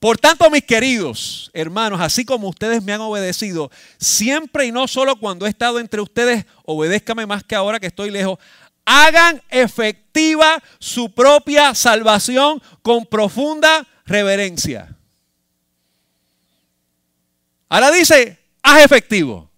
por 0.02 0.18
tanto, 0.18 0.50
mis 0.50 0.64
queridos 0.64 1.50
hermanos, 1.52 2.00
así 2.00 2.24
como 2.24 2.48
ustedes 2.48 2.82
me 2.82 2.92
han 2.92 3.00
obedecido, 3.00 3.70
siempre 3.98 4.66
y 4.66 4.72
no 4.72 4.88
solo 4.88 5.14
cuando 5.14 5.46
he 5.46 5.48
estado 5.48 5.78
entre 5.78 6.00
ustedes, 6.00 6.44
obedézcame 6.64 7.24
más 7.24 7.44
que 7.44 7.54
ahora 7.54 7.78
que 7.78 7.88
estoy 7.88 8.10
lejos. 8.10 8.38
Hagan 8.84 9.40
efectiva 9.48 10.60
su 10.80 11.12
propia 11.12 11.72
salvación 11.76 12.60
con 12.82 13.06
profunda 13.06 13.86
reverencia. 14.04 14.96
Ahora 17.68 17.92
dice, 17.92 18.40
haz 18.60 18.84
efectivo. 18.84 19.51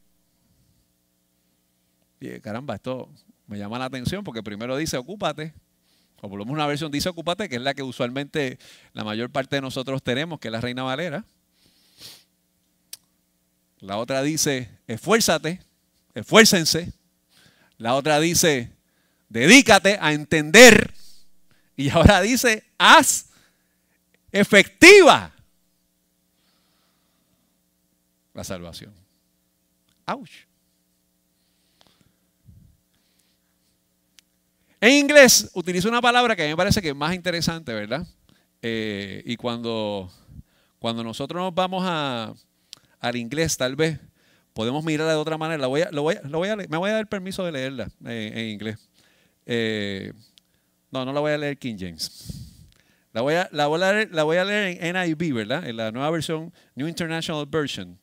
Caramba, 2.43 2.75
esto 2.75 3.09
me 3.47 3.59
llama 3.59 3.79
la 3.79 3.87
atención 3.87 4.25
porque 4.25 4.43
primero 4.43 4.77
dice, 4.77 4.97
ocúpate. 4.97 5.55
O 6.21 6.29
por 6.29 6.39
lo 6.39 6.45
una 6.51 6.67
versión 6.67 6.91
dice 6.91 7.11
ocúpate, 7.11 7.49
que 7.49 7.57
es 7.57 7.63
la 7.63 7.75
que 7.75 7.83
usualmente 7.83 8.59
la 8.95 9.05
mayor 9.05 9.31
parte 9.31 9.57
de 9.57 9.63
nosotros 9.63 10.03
tenemos, 10.03 10.41
que 10.41 10.49
es 10.49 10.53
la 10.53 10.61
Reina 10.61 10.83
Valera. 10.83 11.25
La 13.81 13.99
otra 13.99 14.23
dice, 14.23 14.71
esfuérzate, 14.87 15.61
esfuércense. 16.15 16.95
La 17.77 17.95
otra 17.95 18.21
dice, 18.21 18.73
dedícate 19.29 19.99
a 20.01 20.15
entender. 20.15 20.95
Y 21.77 21.91
ahora 21.91 22.23
dice, 22.23 22.65
haz 22.79 23.27
efectiva 24.33 25.35
la 28.33 28.45
salvación. 28.45 28.95
¡Auch! 30.07 30.54
En 34.85 34.93
inglés 34.93 35.51
utilizo 35.55 35.89
una 35.89 36.03
palabra 36.03 36.37
que 36.37 36.43
a 36.43 36.45
mí 36.45 36.51
me 36.51 36.59
parece 36.59 36.83
que 36.83 36.91
es 36.91 36.95
más 36.95 37.15
interesante, 37.15 37.73
¿verdad? 37.73 38.07
Eh, 38.61 39.23
y 39.25 39.35
cuando, 39.37 40.13
cuando 40.79 41.03
nosotros 41.03 41.41
nos 41.43 41.55
vamos 41.55 41.85
a, 41.87 42.35
al 43.01 43.17
inglés, 43.17 43.57
tal 43.57 43.77
vez 43.77 43.99
podemos 44.53 44.85
mirarla 44.85 45.15
de 45.15 45.19
otra 45.19 45.39
manera. 45.39 45.67
voy 45.69 45.85
lo 45.91 46.03
voy, 46.03 46.17
lo 46.25 46.37
voy 46.37 46.49
a, 46.51 46.57
me 46.57 46.77
voy 46.77 46.91
a 46.91 46.97
dar 46.97 47.09
permiso 47.09 47.47
de 47.47 47.53
leerla 47.53 47.89
en 48.05 48.47
inglés. 48.51 48.77
Eh, 49.47 50.13
no, 50.91 51.07
no 51.07 51.15
la 51.15 51.21
voy 51.21 51.33
a 51.33 51.39
leer 51.39 51.57
King 51.57 51.77
James. 51.79 52.53
La 53.15 53.23
voy, 53.23 53.37
a, 53.37 53.49
la, 53.53 53.65
a 53.65 53.95
leer, 53.95 54.11
la 54.13 54.25
voy 54.25 54.37
a 54.37 54.45
leer 54.45 54.85
en 54.85 54.97
NIV, 54.97 55.33
¿verdad? 55.33 55.67
En 55.67 55.79
la 55.79 55.93
nueva 55.93 56.11
versión, 56.11 56.53
New 56.75 56.89
International 56.89 57.47
Version. 57.47 57.99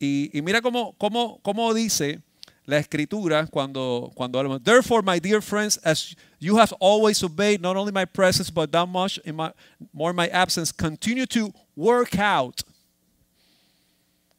Y, 0.00 0.32
mira 0.42 0.60
cómo, 0.60 0.96
cómo, 0.98 1.38
cómo, 1.42 1.72
dice 1.72 2.20
la 2.66 2.78
escritura 2.78 3.46
cuando, 3.46 4.12
cuando 4.14 4.38
hablamos. 4.38 4.62
Therefore, 4.62 5.02
my 5.02 5.18
dear 5.18 5.40
friends, 5.40 5.78
as 5.84 6.16
you 6.38 6.56
have 6.56 6.72
always 6.80 7.22
obeyed 7.22 7.60
not 7.60 7.76
only 7.76 7.92
my 7.92 8.04
presence, 8.04 8.50
but 8.50 8.70
done 8.70 8.90
much 8.90 9.18
in 9.24 9.36
my, 9.36 9.52
more 9.92 10.12
my 10.12 10.26
absence, 10.28 10.72
continue 10.72 11.26
to 11.26 11.52
work 11.76 12.18
out 12.18 12.62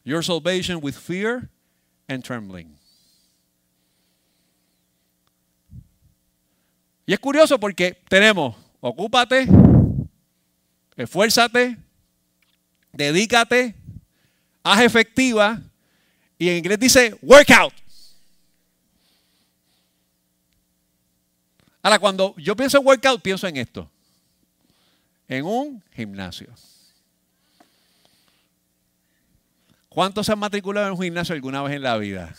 your 0.04 0.22
salvation 0.22 0.82
with 0.82 0.96
fear 0.96 1.50
and 2.10 2.24
trembling. 2.24 2.74
Y 7.08 7.14
es 7.14 7.20
curioso 7.20 7.58
porque 7.58 7.96
tenemos, 8.10 8.54
ocúpate, 8.82 9.48
esfuérzate, 10.98 11.78
dedícate, 12.92 13.74
haz 14.62 14.82
efectiva. 14.82 15.62
Y 16.38 16.50
en 16.50 16.58
inglés 16.58 16.78
dice 16.78 17.18
workout. 17.22 17.74
Ahora, 21.88 22.00
cuando 22.00 22.36
yo 22.36 22.54
pienso 22.54 22.78
en 22.78 22.86
workout, 22.86 23.22
pienso 23.22 23.48
en 23.48 23.56
esto. 23.56 23.90
En 25.26 25.46
un 25.46 25.82
gimnasio. 25.96 26.50
¿Cuántos 29.88 30.26
se 30.26 30.34
han 30.34 30.40
matriculado 30.40 30.88
en 30.88 30.92
un 30.92 31.02
gimnasio 31.02 31.34
alguna 31.34 31.62
vez 31.62 31.78
en 31.78 31.84
la 31.84 31.98
vida? 31.98 32.36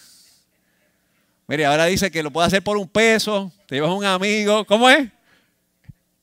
Mire, 1.46 1.64
ahora 1.64 1.86
dice 1.86 2.10
que 2.10 2.22
lo 2.22 2.30
puede 2.30 2.46
hacer 2.46 2.62
por 2.62 2.76
un 2.76 2.86
peso, 2.86 3.50
te 3.66 3.76
llevas 3.76 3.90
un 3.90 4.04
amigo. 4.04 4.66
¿Cómo 4.66 4.90
es? 4.90 5.08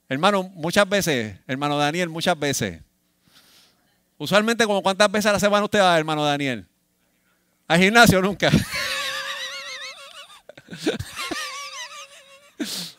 Hermano, 0.07 0.43
muchas 0.43 0.87
veces, 0.87 1.35
hermano 1.47 1.79
Daniel, 1.79 2.09
muchas 2.09 2.37
veces. 2.37 2.79
Usualmente, 4.19 4.67
cuántas 4.67 5.11
veces 5.11 5.25
a 5.25 5.33
la 5.33 5.39
semana 5.39 5.65
usted 5.65 5.79
va, 5.79 5.97
hermano 5.97 6.23
Daniel? 6.23 6.67
Al 7.67 7.79
gimnasio 7.79 8.21
nunca. 8.21 8.51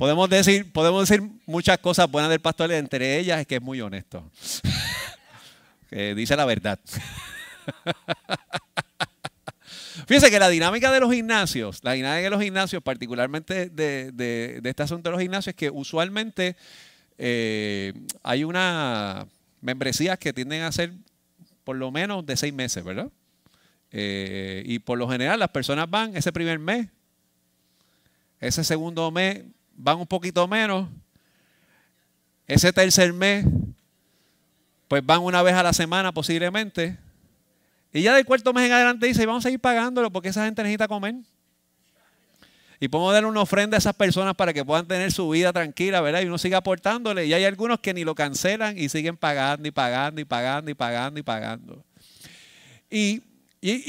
podemos 0.00 0.30
decir, 0.30 0.72
podemos 0.72 1.06
decir 1.06 1.22
muchas 1.44 1.76
cosas 1.76 2.10
buenas 2.10 2.30
del 2.30 2.40
pastor, 2.40 2.72
entre 2.72 3.18
ellas 3.18 3.38
es 3.38 3.46
que 3.46 3.56
es 3.56 3.60
muy 3.60 3.82
honesto. 3.82 4.30
que 5.90 6.14
dice 6.14 6.34
la 6.36 6.46
verdad. 6.46 6.80
Fíjense 10.06 10.30
que 10.30 10.38
la 10.38 10.48
dinámica 10.48 10.90
de 10.90 11.00
los 11.00 11.12
gimnasios, 11.12 11.80
la 11.82 11.92
dinámica 11.92 12.24
de 12.24 12.30
los 12.30 12.42
gimnasios, 12.42 12.82
particularmente 12.82 13.68
de, 13.68 14.62
este 14.64 14.82
asunto 14.82 15.10
de 15.10 15.12
los 15.12 15.20
gimnasios, 15.20 15.52
es 15.52 15.56
que 15.56 15.68
usualmente 15.68 16.56
eh, 17.18 17.92
hay 18.22 18.44
una 18.44 19.26
membresías 19.60 20.18
que 20.18 20.32
tienden 20.32 20.62
a 20.62 20.72
ser 20.72 20.94
por 21.62 21.76
lo 21.76 21.90
menos 21.90 22.24
de 22.24 22.38
seis 22.38 22.54
meses, 22.54 22.82
¿verdad? 22.82 23.10
Eh, 23.92 24.62
y 24.64 24.78
por 24.78 24.96
lo 24.96 25.10
general 25.10 25.38
las 25.38 25.50
personas 25.50 25.90
van 25.90 26.16
ese 26.16 26.32
primer 26.32 26.58
mes, 26.58 26.88
ese 28.40 28.64
segundo 28.64 29.10
mes 29.10 29.42
van 29.82 29.98
un 29.98 30.06
poquito 30.06 30.46
menos, 30.46 30.88
ese 32.46 32.72
tercer 32.72 33.12
mes 33.12 33.46
pues 34.88 35.06
van 35.06 35.20
una 35.20 35.40
vez 35.42 35.54
a 35.54 35.62
la 35.62 35.72
semana 35.72 36.12
posiblemente, 36.12 36.98
y 37.92 38.02
ya 38.02 38.14
del 38.14 38.24
cuarto 38.24 38.52
mes 38.52 38.66
en 38.66 38.72
adelante 38.72 39.06
dice, 39.06 39.26
vamos 39.26 39.44
a 39.44 39.48
seguir 39.48 39.60
pagándolo 39.60 40.10
porque 40.10 40.28
esa 40.28 40.44
gente 40.44 40.62
necesita 40.62 40.86
comer. 40.86 41.14
Y 42.82 42.88
podemos 42.88 43.12
dar 43.12 43.26
una 43.26 43.42
ofrenda 43.42 43.76
a 43.76 43.78
esas 43.78 43.94
personas 43.94 44.34
para 44.34 44.54
que 44.54 44.64
puedan 44.64 44.86
tener 44.86 45.12
su 45.12 45.28
vida 45.28 45.52
tranquila, 45.52 46.00
¿verdad? 46.00 46.22
Y 46.22 46.26
uno 46.26 46.38
sigue 46.38 46.54
aportándole. 46.54 47.26
Y 47.26 47.34
hay 47.34 47.44
algunos 47.44 47.80
que 47.80 47.92
ni 47.92 48.04
lo 48.04 48.14
cancelan 48.14 48.78
y 48.78 48.88
siguen 48.88 49.18
pagando 49.18 49.68
y 49.68 49.70
pagando 49.70 50.20
y 50.20 50.24
pagando 50.24 50.70
y 50.70 50.74
pagando 50.74 51.20
y 51.20 51.22
pagando. 51.22 51.84
Y, 52.90 53.22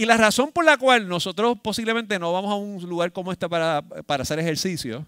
la 0.05 0.17
razón 0.17 0.51
por 0.51 0.65
la 0.65 0.77
cual 0.77 1.07
nosotros 1.07 1.57
posiblemente 1.63 2.19
no 2.19 2.33
vamos 2.33 2.51
a 2.51 2.55
un 2.55 2.81
lugar 2.89 3.13
como 3.13 3.31
este 3.31 3.47
para, 3.47 3.81
hacer 4.07 4.39
ejercicio, 4.39 5.05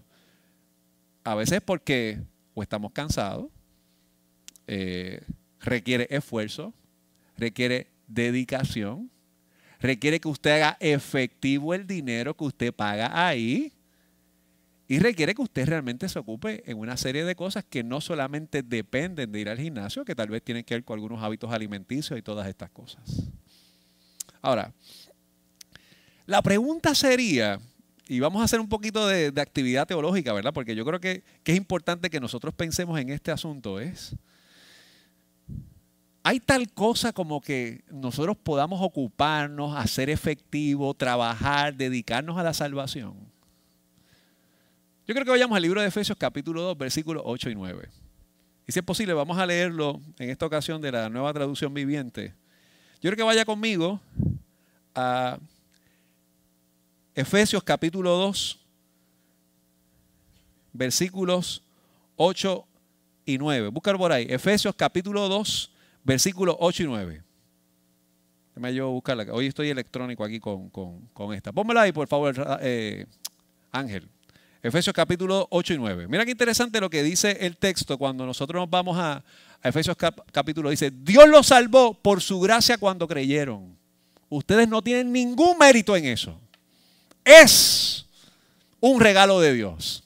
a 1.24 1.34
veces 1.34 1.60
porque 1.60 2.20
o 2.54 2.62
estamos 2.62 2.92
cansados, 2.92 3.46
eh, 4.66 5.22
requiere 5.60 6.06
esfuerzo, 6.10 6.72
requiere 7.36 7.88
dedicación, 8.06 9.10
requiere 9.80 10.20
que 10.20 10.28
usted 10.28 10.52
haga 10.52 10.76
efectivo 10.80 11.74
el 11.74 11.86
dinero 11.86 12.36
que 12.36 12.44
usted 12.44 12.72
paga 12.72 13.26
ahí 13.26 13.72
y 14.86 14.98
requiere 14.98 15.34
que 15.34 15.42
usted 15.42 15.66
realmente 15.66 16.08
se 16.08 16.18
ocupe 16.18 16.62
en 16.70 16.78
una 16.78 16.96
serie 16.96 17.24
de 17.24 17.34
cosas 17.34 17.64
que 17.64 17.82
no 17.82 18.00
solamente 18.00 18.62
dependen 18.62 19.32
de 19.32 19.40
ir 19.40 19.48
al 19.48 19.58
gimnasio, 19.58 20.04
que 20.04 20.14
tal 20.14 20.28
vez 20.28 20.42
tienen 20.42 20.64
que 20.64 20.74
ver 20.74 20.84
con 20.84 20.94
algunos 20.94 21.22
hábitos 21.22 21.52
alimenticios 21.52 22.18
y 22.18 22.22
todas 22.22 22.46
estas 22.46 22.70
cosas. 22.70 23.02
Ahora, 24.42 24.72
la 26.26 26.42
pregunta 26.42 26.94
sería, 26.94 27.58
y 28.06 28.20
vamos 28.20 28.42
a 28.42 28.44
hacer 28.44 28.60
un 28.60 28.68
poquito 28.68 29.06
de, 29.06 29.32
actividad 29.40 29.86
teológica, 29.86 30.32
¿verdad? 30.32 30.52
Porque 30.52 30.74
yo 30.74 30.84
creo 30.84 31.00
que, 31.00 31.22
que 31.42 31.52
es 31.52 31.58
importante 31.58 32.10
que 32.10 32.20
nosotros 32.20 32.54
pensemos 32.54 32.98
en 33.00 33.10
este 33.10 33.30
asunto, 33.30 33.80
es, 33.80 34.14
hay 36.22 36.40
tal 36.40 36.72
cosa 36.72 37.12
como 37.12 37.40
que 37.40 37.84
nosotros 37.90 38.36
podamos 38.36 38.80
ocuparnos, 38.82 39.76
hacer 39.76 40.08
efectivo, 40.08 40.94
trabajar, 40.94 41.74
dedicarnos 41.74 42.38
a 42.38 42.42
la 42.42 42.54
salvación. 42.54 43.14
Yo 45.06 45.14
creo 45.14 45.26
que 45.26 45.30
vayamos 45.30 45.54
al 45.54 45.62
libro 45.62 45.82
de 45.82 45.88
Efesios 45.88 46.16
capítulo 46.18 46.62
2, 46.62 46.78
versículos 46.78 47.22
8 47.26 47.50
y 47.50 47.54
9. 47.54 47.88
Y 48.66 48.72
si 48.72 48.78
es 48.78 48.84
posible, 48.84 49.12
vamos 49.12 49.36
a 49.36 49.44
leerlo 49.44 50.00
en 50.18 50.30
esta 50.30 50.46
ocasión 50.46 50.80
de 50.80 50.92
la 50.92 51.10
nueva 51.10 51.30
traducción 51.34 51.74
viviente. 51.74 52.32
Yo 53.02 53.10
creo 53.10 53.16
que 53.16 53.22
vaya 53.22 53.44
conmigo 53.44 54.00
a 54.94 55.38
Efesios 57.14 57.62
capítulo 57.62 58.10
2, 58.10 58.58
versículos 60.72 61.62
8 62.16 62.66
y 63.24 63.38
9. 63.38 63.68
Búscalo 63.68 63.98
por 63.98 64.10
ahí. 64.10 64.26
Efesios 64.28 64.74
capítulo 64.74 65.28
2, 65.28 65.72
versículos 66.02 66.56
8 66.58 66.82
y 66.82 66.86
9. 66.86 67.22
Déjame 68.48 68.74
yo 68.74 68.90
buscarla. 68.90 69.26
Hoy 69.32 69.46
estoy 69.46 69.70
electrónico 69.70 70.24
aquí 70.24 70.40
con, 70.40 70.70
esta. 71.34 71.52
Pónmela 71.52 71.82
ahí, 71.82 71.92
por 71.92 72.08
favor, 72.08 72.34
eh, 72.60 73.06
Ángel. 73.70 74.08
Efesios 74.60 74.94
capítulo 74.94 75.46
8 75.50 75.74
y 75.74 75.78
9. 75.78 76.08
Mira 76.08 76.24
qué 76.24 76.32
interesante 76.32 76.80
lo 76.80 76.90
que 76.90 77.02
dice 77.02 77.36
el 77.40 77.56
texto 77.56 77.96
cuando 77.96 78.26
nosotros 78.26 78.60
nos 78.60 78.70
vamos 78.70 78.96
a, 78.98 79.22
Efesios 79.62 79.96
capítulo. 80.32 80.68
Dice, 80.68 80.90
Dios 80.90 81.28
los 81.28 81.46
salvó 81.46 81.94
por 81.94 82.20
su 82.20 82.40
gracia 82.40 82.76
cuando 82.76 83.06
creyeron. 83.06 83.78
Ustedes 84.28 84.68
no 84.68 84.82
tienen 84.82 85.12
ningún 85.12 85.56
mérito 85.56 85.96
en 85.96 86.06
eso. 86.06 86.38
Es 87.24 88.06
un 88.80 89.00
regalo 89.00 89.40
de 89.40 89.54
Dios. 89.54 90.04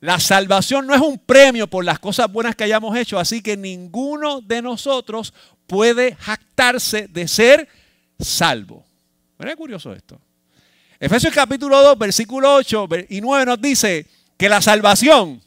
La 0.00 0.20
salvación 0.20 0.86
no 0.86 0.94
es 0.94 1.00
un 1.00 1.18
premio 1.18 1.66
por 1.66 1.84
las 1.84 1.98
cosas 1.98 2.30
buenas 2.30 2.54
que 2.54 2.64
hayamos 2.64 2.94
hecho, 2.96 3.18
así 3.18 3.40
que 3.40 3.56
ninguno 3.56 4.42
de 4.42 4.60
nosotros 4.60 5.32
puede 5.66 6.14
jactarse 6.16 7.08
de 7.08 7.26
ser 7.26 7.68
salvo. 8.18 8.84
Es 9.38 9.56
curioso 9.56 9.92
esto. 9.92 10.20
Efesios 11.00 11.34
capítulo 11.34 11.82
2, 11.82 11.98
versículo 11.98 12.54
8 12.54 12.88
y 13.08 13.20
9 13.20 13.46
nos 13.46 13.60
dice 13.60 14.06
que 14.36 14.48
la 14.48 14.62
salvación 14.62 15.42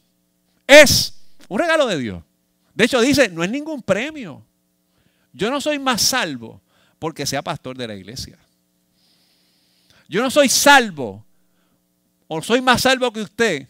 es 0.66 1.14
un 1.48 1.58
regalo 1.58 1.86
de 1.86 1.98
Dios. 1.98 2.22
De 2.74 2.84
hecho 2.84 3.00
dice, 3.00 3.28
no 3.28 3.42
es 3.42 3.50
ningún 3.50 3.82
premio. 3.82 4.44
Yo 5.32 5.50
no 5.50 5.60
soy 5.60 5.78
más 5.78 6.02
salvo 6.02 6.60
porque 6.98 7.26
sea 7.26 7.42
pastor 7.42 7.76
de 7.76 7.88
la 7.88 7.94
iglesia. 7.94 8.38
Yo 10.08 10.22
no 10.22 10.30
soy 10.30 10.48
salvo 10.48 11.24
o 12.26 12.42
soy 12.42 12.62
más 12.62 12.82
salvo 12.82 13.12
que 13.12 13.20
usted 13.20 13.68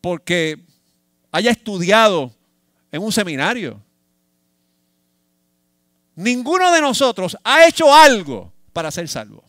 porque 0.00 0.58
haya 1.32 1.50
estudiado 1.50 2.32
en 2.92 3.02
un 3.02 3.12
seminario. 3.12 3.82
Ninguno 6.14 6.72
de 6.72 6.80
nosotros 6.80 7.36
ha 7.44 7.66
hecho 7.66 7.92
algo 7.92 8.52
para 8.72 8.90
ser 8.90 9.08
salvo. 9.08 9.44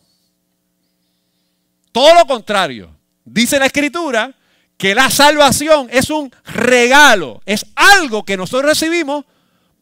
Todo 1.92 2.14
lo 2.14 2.26
contrario. 2.26 2.96
Dice 3.24 3.58
la 3.58 3.66
escritura 3.66 4.34
que 4.76 4.94
la 4.94 5.10
salvación 5.10 5.88
es 5.90 6.10
un 6.10 6.32
regalo, 6.44 7.42
es 7.44 7.66
algo 7.74 8.24
que 8.24 8.36
nosotros 8.36 8.70
recibimos 8.70 9.24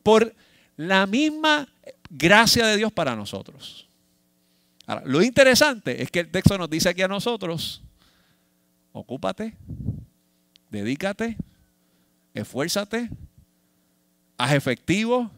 por 0.02 0.34
la 0.76 1.06
misma 1.06 1.68
gracia 2.10 2.66
de 2.66 2.76
Dios 2.76 2.92
para 2.92 3.14
nosotros. 3.14 3.87
Ahora, 4.88 5.02
lo 5.06 5.22
interesante 5.22 6.02
es 6.02 6.10
que 6.10 6.18
el 6.18 6.30
texto 6.32 6.58
nos 6.58 6.68
dice 6.68 6.88
aquí 6.88 7.02
a 7.02 7.08
nosotros, 7.08 7.80
ocúpate 8.90 9.54
dedícate, 10.70 11.36
esfuérzate, 12.34 13.10
haz 14.36 14.52
efectivo 14.52 15.30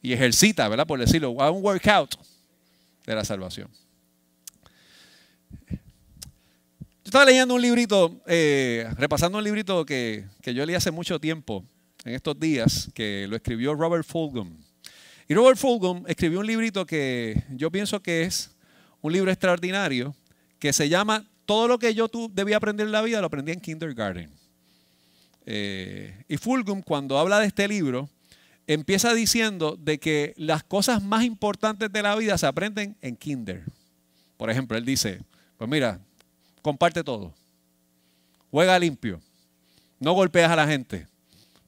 y 0.00 0.12
ejercita, 0.12 0.68
¿verdad? 0.68 0.86
Por 0.86 0.98
decirlo, 1.00 1.40
haz 1.40 1.50
un 1.50 1.62
workout 1.62 2.14
de 3.06 3.14
la 3.14 3.24
salvación. 3.24 3.68
Yo 5.70 7.08
estaba 7.18 7.24
leyendo 7.24 7.54
un 7.54 7.62
librito, 7.62 8.22
eh, 8.26 8.88
repasando 8.96 9.38
un 9.38 9.44
librito 9.44 9.84
que, 9.84 10.24
que 10.40 10.54
yo 10.54 10.64
leí 10.64 10.76
hace 10.76 10.90
mucho 10.90 11.18
tiempo, 11.18 11.64
en 12.04 12.14
estos 12.14 12.38
días, 12.38 12.90
que 12.94 13.26
lo 13.28 13.36
escribió 13.36 13.74
Robert 13.74 14.04
Fulghum. 14.04 14.56
Y 15.28 15.34
Robert 15.34 15.58
Fulghum 15.58 16.04
escribió 16.06 16.40
un 16.40 16.46
librito 16.46 16.84
que 16.84 17.44
yo 17.50 17.70
pienso 17.70 18.02
que 18.02 18.22
es 18.22 18.50
un 19.00 19.12
libro 19.12 19.30
extraordinario, 19.30 20.14
que 20.58 20.72
se 20.72 20.88
llama 20.88 21.26
todo 21.46 21.68
lo 21.68 21.78
que 21.78 21.94
yo 21.94 22.08
debía 22.30 22.56
aprender 22.56 22.86
en 22.86 22.92
la 22.92 23.02
vida 23.02 23.20
lo 23.20 23.26
aprendí 23.26 23.52
en 23.52 23.60
kindergarten. 23.60 24.30
Eh, 25.44 26.24
y 26.28 26.36
Fulgum, 26.36 26.82
cuando 26.82 27.18
habla 27.18 27.40
de 27.40 27.46
este 27.46 27.66
libro, 27.66 28.08
empieza 28.66 29.12
diciendo 29.12 29.76
de 29.78 29.98
que 29.98 30.34
las 30.36 30.62
cosas 30.62 31.02
más 31.02 31.24
importantes 31.24 31.92
de 31.92 32.02
la 32.02 32.14
vida 32.16 32.38
se 32.38 32.46
aprenden 32.46 32.96
en 33.02 33.16
kinder. 33.16 33.64
Por 34.36 34.50
ejemplo, 34.50 34.76
él 34.76 34.84
dice, 34.84 35.20
pues 35.58 35.68
mira, 35.68 36.00
comparte 36.62 37.02
todo, 37.02 37.34
juega 38.50 38.78
limpio, 38.78 39.20
no 39.98 40.12
golpeas 40.12 40.50
a 40.50 40.56
la 40.56 40.66
gente, 40.66 41.06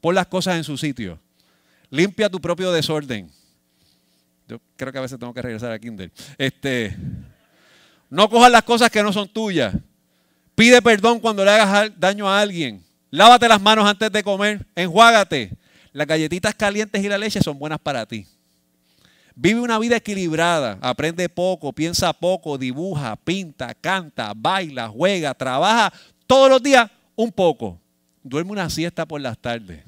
pon 0.00 0.14
las 0.14 0.26
cosas 0.26 0.56
en 0.56 0.64
su 0.64 0.76
sitio, 0.76 1.18
limpia 1.90 2.28
tu 2.28 2.40
propio 2.40 2.72
desorden. 2.72 3.30
Yo 4.46 4.60
creo 4.76 4.92
que 4.92 4.98
a 4.98 5.02
veces 5.02 5.18
tengo 5.18 5.32
que 5.32 5.42
regresar 5.42 5.72
a 5.72 5.78
kinder. 5.78 6.10
Este, 6.36 6.96
no 8.10 8.28
cojas 8.28 8.50
las 8.50 8.62
cosas 8.62 8.90
que 8.90 9.02
no 9.02 9.12
son 9.12 9.28
tuyas. 9.28 9.74
Pide 10.54 10.80
perdón 10.82 11.18
cuando 11.18 11.44
le 11.44 11.50
hagas 11.50 11.90
daño 11.98 12.28
a 12.28 12.40
alguien. 12.40 12.84
Lávate 13.10 13.48
las 13.48 13.60
manos 13.60 13.86
antes 13.86 14.10
de 14.12 14.22
comer. 14.22 14.66
Enjuágate. 14.74 15.56
Las 15.92 16.06
galletitas 16.06 16.54
calientes 16.54 17.02
y 17.02 17.08
la 17.08 17.18
leche 17.18 17.40
son 17.40 17.58
buenas 17.58 17.78
para 17.78 18.04
ti. 18.06 18.26
Vive 19.34 19.60
una 19.60 19.78
vida 19.78 19.96
equilibrada. 19.96 20.78
Aprende 20.80 21.28
poco, 21.28 21.72
piensa 21.72 22.12
poco, 22.12 22.56
dibuja, 22.58 23.16
pinta, 23.16 23.74
canta, 23.74 24.32
baila, 24.36 24.88
juega, 24.88 25.34
trabaja 25.34 25.92
todos 26.26 26.50
los 26.50 26.62
días 26.62 26.90
un 27.16 27.32
poco. 27.32 27.80
Duerme 28.22 28.52
una 28.52 28.70
siesta 28.70 29.06
por 29.06 29.20
las 29.20 29.38
tardes. 29.38 29.84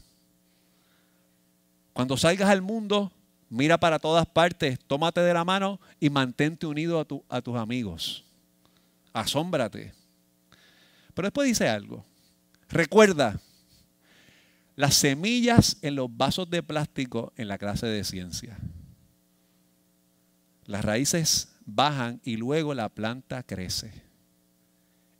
Cuando 1.93 2.17
salgas 2.17 2.51
al 2.51 2.61
mundo, 2.61 3.11
mira 3.57 3.79
para 3.79 3.99
todas 3.99 4.27
partes, 4.27 4.79
tómate 4.87 5.21
de 5.21 5.35
la 5.35 5.45
mano 5.45 5.81
y 5.99 6.11
mantente 6.11 6.67
unido 6.67 7.01
a, 7.01 7.37
a 7.37 7.41
tus 7.41 7.57
amigos. 7.57 8.25
Asómbrate. 9.13 9.93
Pero 11.15 11.27
después 11.27 11.49
dice 11.49 11.69
algo. 11.69 12.05
Recuerda, 12.69 13.41
las 14.77 14.95
semillas 14.95 15.79
en 15.81 15.97
los 15.97 16.15
vasos 16.15 16.51
de 16.51 16.63
plástico 16.63 17.33
en 17.37 17.49
la 17.49 17.57
clase 17.57 17.87
de 17.87 18.05
ciencia. 18.05 18.59
Las 20.67 20.85
raíces 20.85 21.57
bajan 21.65 22.21
y 22.25 22.37
luego 22.37 22.75
la 22.75 22.91
planta 22.91 23.43
crece. 23.43 23.93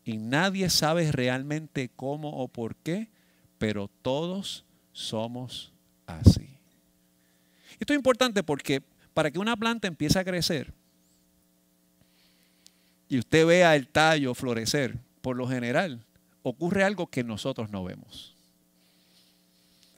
Y 0.05 0.19
nadie 0.19 0.71
sabe 0.71 1.11
realmente 1.11 1.89
cómo 1.89 2.31
o 2.31 2.49
por 2.49 2.77
qué, 2.77 3.09
pero 3.59 3.89
todos 4.03 4.65
somos 4.93 5.73
así. 6.07 6.56
Esto 7.79 7.93
es 7.93 7.97
importante 7.97 8.43
porque 8.43 8.83
para 9.15 9.31
que 9.31 9.39
una 9.39 9.57
planta 9.57 9.89
empiece 9.89 10.19
a 10.19 10.25
crecer 10.25 10.73
y 13.09 13.19
usted 13.19 13.47
vea 13.47 13.77
el 13.77 13.89
tallo 13.89 14.35
florecer, 14.35 14.99
por 15.23 15.37
lo 15.37 15.49
general 15.49 16.05
ocurre 16.43 16.85
algo 16.85 17.09
que 17.09 17.25
nosotros 17.25 17.71
no 17.71 17.85
vemos. 17.85 18.35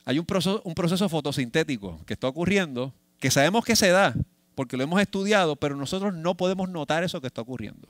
Hay 0.04 0.18
un 0.18 0.24
proceso, 0.24 0.62
un 0.64 0.74
proceso 0.74 1.08
fotosintético 1.08 2.00
que 2.06 2.14
está 2.14 2.28
ocurriendo, 2.28 2.94
que 3.20 3.30
sabemos 3.30 3.64
que 3.64 3.76
se 3.76 3.90
da, 3.90 4.14
porque 4.54 4.76
lo 4.76 4.82
hemos 4.82 5.00
estudiado, 5.00 5.56
pero 5.56 5.76
nosotros 5.76 6.14
no 6.14 6.36
podemos 6.36 6.70
notar 6.70 7.04
eso 7.04 7.20
que 7.20 7.26
está 7.26 7.42
ocurriendo. 7.42 7.88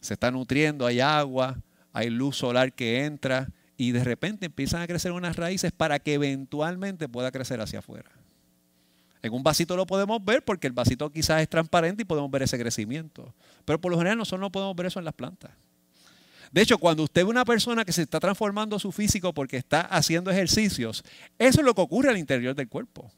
Se 0.00 0.14
está 0.14 0.30
nutriendo, 0.30 0.86
hay 0.86 1.00
agua, 1.00 1.58
hay 1.92 2.08
luz 2.08 2.36
solar 2.36 2.72
que 2.72 3.04
entra 3.04 3.48
y 3.76 3.92
de 3.92 4.04
repente 4.04 4.46
empiezan 4.46 4.82
a 4.82 4.86
crecer 4.86 5.12
unas 5.12 5.36
raíces 5.36 5.72
para 5.72 5.98
que 5.98 6.14
eventualmente 6.14 7.08
pueda 7.08 7.30
crecer 7.32 7.60
hacia 7.60 7.80
afuera. 7.80 8.10
En 9.22 9.32
un 9.32 9.42
vasito 9.42 9.74
lo 9.76 9.86
podemos 9.86 10.22
ver 10.22 10.44
porque 10.44 10.66
el 10.66 10.74
vasito 10.74 11.10
quizás 11.10 11.40
es 11.40 11.48
transparente 11.48 12.02
y 12.02 12.04
podemos 12.04 12.30
ver 12.30 12.42
ese 12.42 12.58
crecimiento. 12.58 13.34
Pero 13.64 13.80
por 13.80 13.90
lo 13.90 13.98
general 13.98 14.18
nosotros 14.18 14.40
no 14.40 14.52
podemos 14.52 14.76
ver 14.76 14.86
eso 14.86 14.98
en 14.98 15.06
las 15.06 15.14
plantas. 15.14 15.50
De 16.52 16.60
hecho, 16.60 16.78
cuando 16.78 17.02
usted 17.02 17.24
ve 17.24 17.30
una 17.30 17.44
persona 17.44 17.84
que 17.84 17.92
se 17.92 18.02
está 18.02 18.20
transformando 18.20 18.78
su 18.78 18.92
físico 18.92 19.32
porque 19.32 19.56
está 19.56 19.80
haciendo 19.80 20.30
ejercicios, 20.30 21.02
eso 21.38 21.60
es 21.60 21.64
lo 21.64 21.74
que 21.74 21.80
ocurre 21.80 22.10
al 22.10 22.18
interior 22.18 22.54
del 22.54 22.68
cuerpo. 22.68 23.10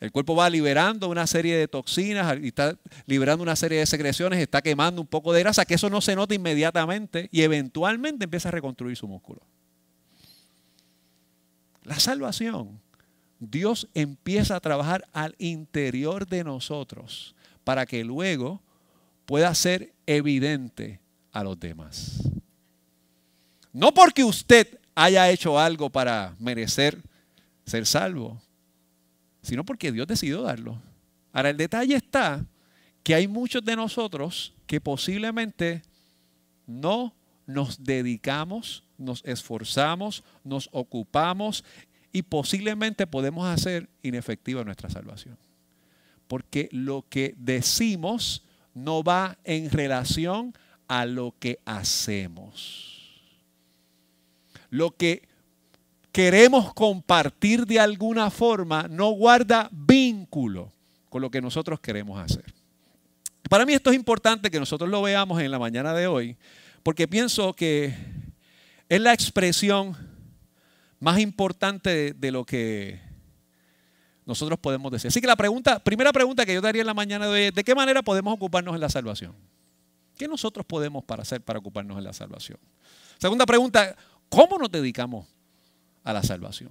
El 0.00 0.10
cuerpo 0.12 0.34
va 0.34 0.48
liberando 0.48 1.08
una 1.08 1.26
serie 1.26 1.56
de 1.56 1.68
toxinas 1.68 2.38
y 2.42 2.48
está 2.48 2.76
liberando 3.06 3.42
una 3.42 3.54
serie 3.54 3.78
de 3.78 3.86
secreciones, 3.86 4.40
está 4.40 4.62
quemando 4.62 5.02
un 5.02 5.06
poco 5.06 5.32
de 5.32 5.40
grasa, 5.40 5.66
que 5.66 5.74
eso 5.74 5.90
no 5.90 6.00
se 6.00 6.16
nota 6.16 6.34
inmediatamente 6.34 7.28
y 7.30 7.42
eventualmente 7.42 8.24
empieza 8.24 8.48
a 8.48 8.52
reconstruir 8.52 8.96
su 8.96 9.06
músculo. 9.06 9.42
La 11.84 12.00
salvación 12.00 12.80
Dios 13.40 13.88
empieza 13.94 14.56
a 14.56 14.60
trabajar 14.60 15.08
al 15.14 15.34
interior 15.38 16.26
de 16.26 16.44
nosotros 16.44 17.34
para 17.64 17.86
que 17.86 18.04
luego 18.04 18.60
pueda 19.24 19.54
ser 19.54 19.94
evidente 20.06 21.00
a 21.32 21.42
los 21.42 21.58
demás. 21.58 22.22
No 23.72 23.94
porque 23.94 24.24
usted 24.24 24.78
haya 24.94 25.30
hecho 25.30 25.58
algo 25.58 25.88
para 25.88 26.36
merecer 26.38 27.00
ser 27.64 27.86
salvo, 27.86 28.42
sino 29.42 29.64
porque 29.64 29.92
Dios 29.92 30.06
decidió 30.06 30.42
darlo. 30.42 30.80
Ahora, 31.32 31.50
el 31.50 31.56
detalle 31.56 31.94
está 31.94 32.44
que 33.02 33.14
hay 33.14 33.28
muchos 33.28 33.64
de 33.64 33.76
nosotros 33.76 34.52
que 34.66 34.80
posiblemente 34.80 35.82
no 36.66 37.14
nos 37.46 37.82
dedicamos, 37.82 38.84
nos 38.98 39.24
esforzamos, 39.24 40.22
nos 40.44 40.68
ocupamos 40.72 41.64
y 42.12 42.22
posiblemente 42.22 43.06
podemos 43.06 43.46
hacer 43.46 43.88
inefectiva 44.02 44.64
nuestra 44.64 44.90
salvación. 44.90 45.36
Porque 46.28 46.68
lo 46.72 47.04
que 47.08 47.34
decimos 47.38 48.44
no 48.74 49.02
va 49.02 49.38
en 49.44 49.70
relación 49.70 50.54
a 50.86 51.06
lo 51.06 51.34
que 51.38 51.58
hacemos. 51.64 53.20
Lo 54.70 54.96
que 54.96 55.28
queremos 56.12 56.72
compartir 56.74 57.66
de 57.66 57.80
alguna 57.80 58.30
forma 58.30 58.88
no 58.88 59.10
guarda 59.10 59.68
vínculo 59.72 60.72
con 61.08 61.22
lo 61.22 61.30
que 61.30 61.40
nosotros 61.40 61.80
queremos 61.80 62.20
hacer. 62.20 62.44
Para 63.48 63.66
mí 63.66 63.72
esto 63.72 63.90
es 63.90 63.96
importante 63.96 64.50
que 64.50 64.60
nosotros 64.60 64.88
lo 64.88 65.02
veamos 65.02 65.40
en 65.40 65.50
la 65.50 65.58
mañana 65.58 65.92
de 65.92 66.06
hoy, 66.06 66.36
porque 66.82 67.08
pienso 67.08 67.52
que 67.52 67.94
es 68.88 69.00
la 69.00 69.12
expresión 69.12 69.96
más 71.00 71.18
importante 71.18 72.12
de, 72.12 72.30
lo 72.30 72.44
que 72.44 73.00
nosotros 74.26 74.58
podemos 74.58 74.92
decir. 74.92 75.08
Así 75.08 75.20
que 75.20 75.26
la 75.26 75.36
pregunta, 75.36 75.82
primera 75.82 76.12
pregunta 76.12 76.46
que 76.46 76.54
yo 76.54 76.60
daría 76.60 76.82
en 76.82 76.86
la 76.86 76.94
mañana 76.94 77.26
de 77.26 77.32
hoy 77.32 77.42
es, 77.42 77.54
¿de 77.54 77.64
qué 77.64 77.74
manera 77.74 78.02
podemos 78.02 78.34
ocuparnos 78.34 78.74
en 78.74 78.80
la 78.80 78.88
salvación? 78.88 79.34
¿Qué 80.16 80.28
nosotros 80.28 80.66
podemos 80.66 81.02
para 81.04 81.22
hacer 81.22 81.40
para 81.40 81.58
ocuparnos 81.58 81.98
en 81.98 82.04
la 82.04 82.12
salvación? 82.12 82.58
Segunda 83.18 83.46
pregunta, 83.46 83.96
¿cómo 84.28 84.58
nos 84.58 84.70
dedicamos 84.70 85.26
a 86.04 86.12
la 86.12 86.22
salvación? 86.22 86.70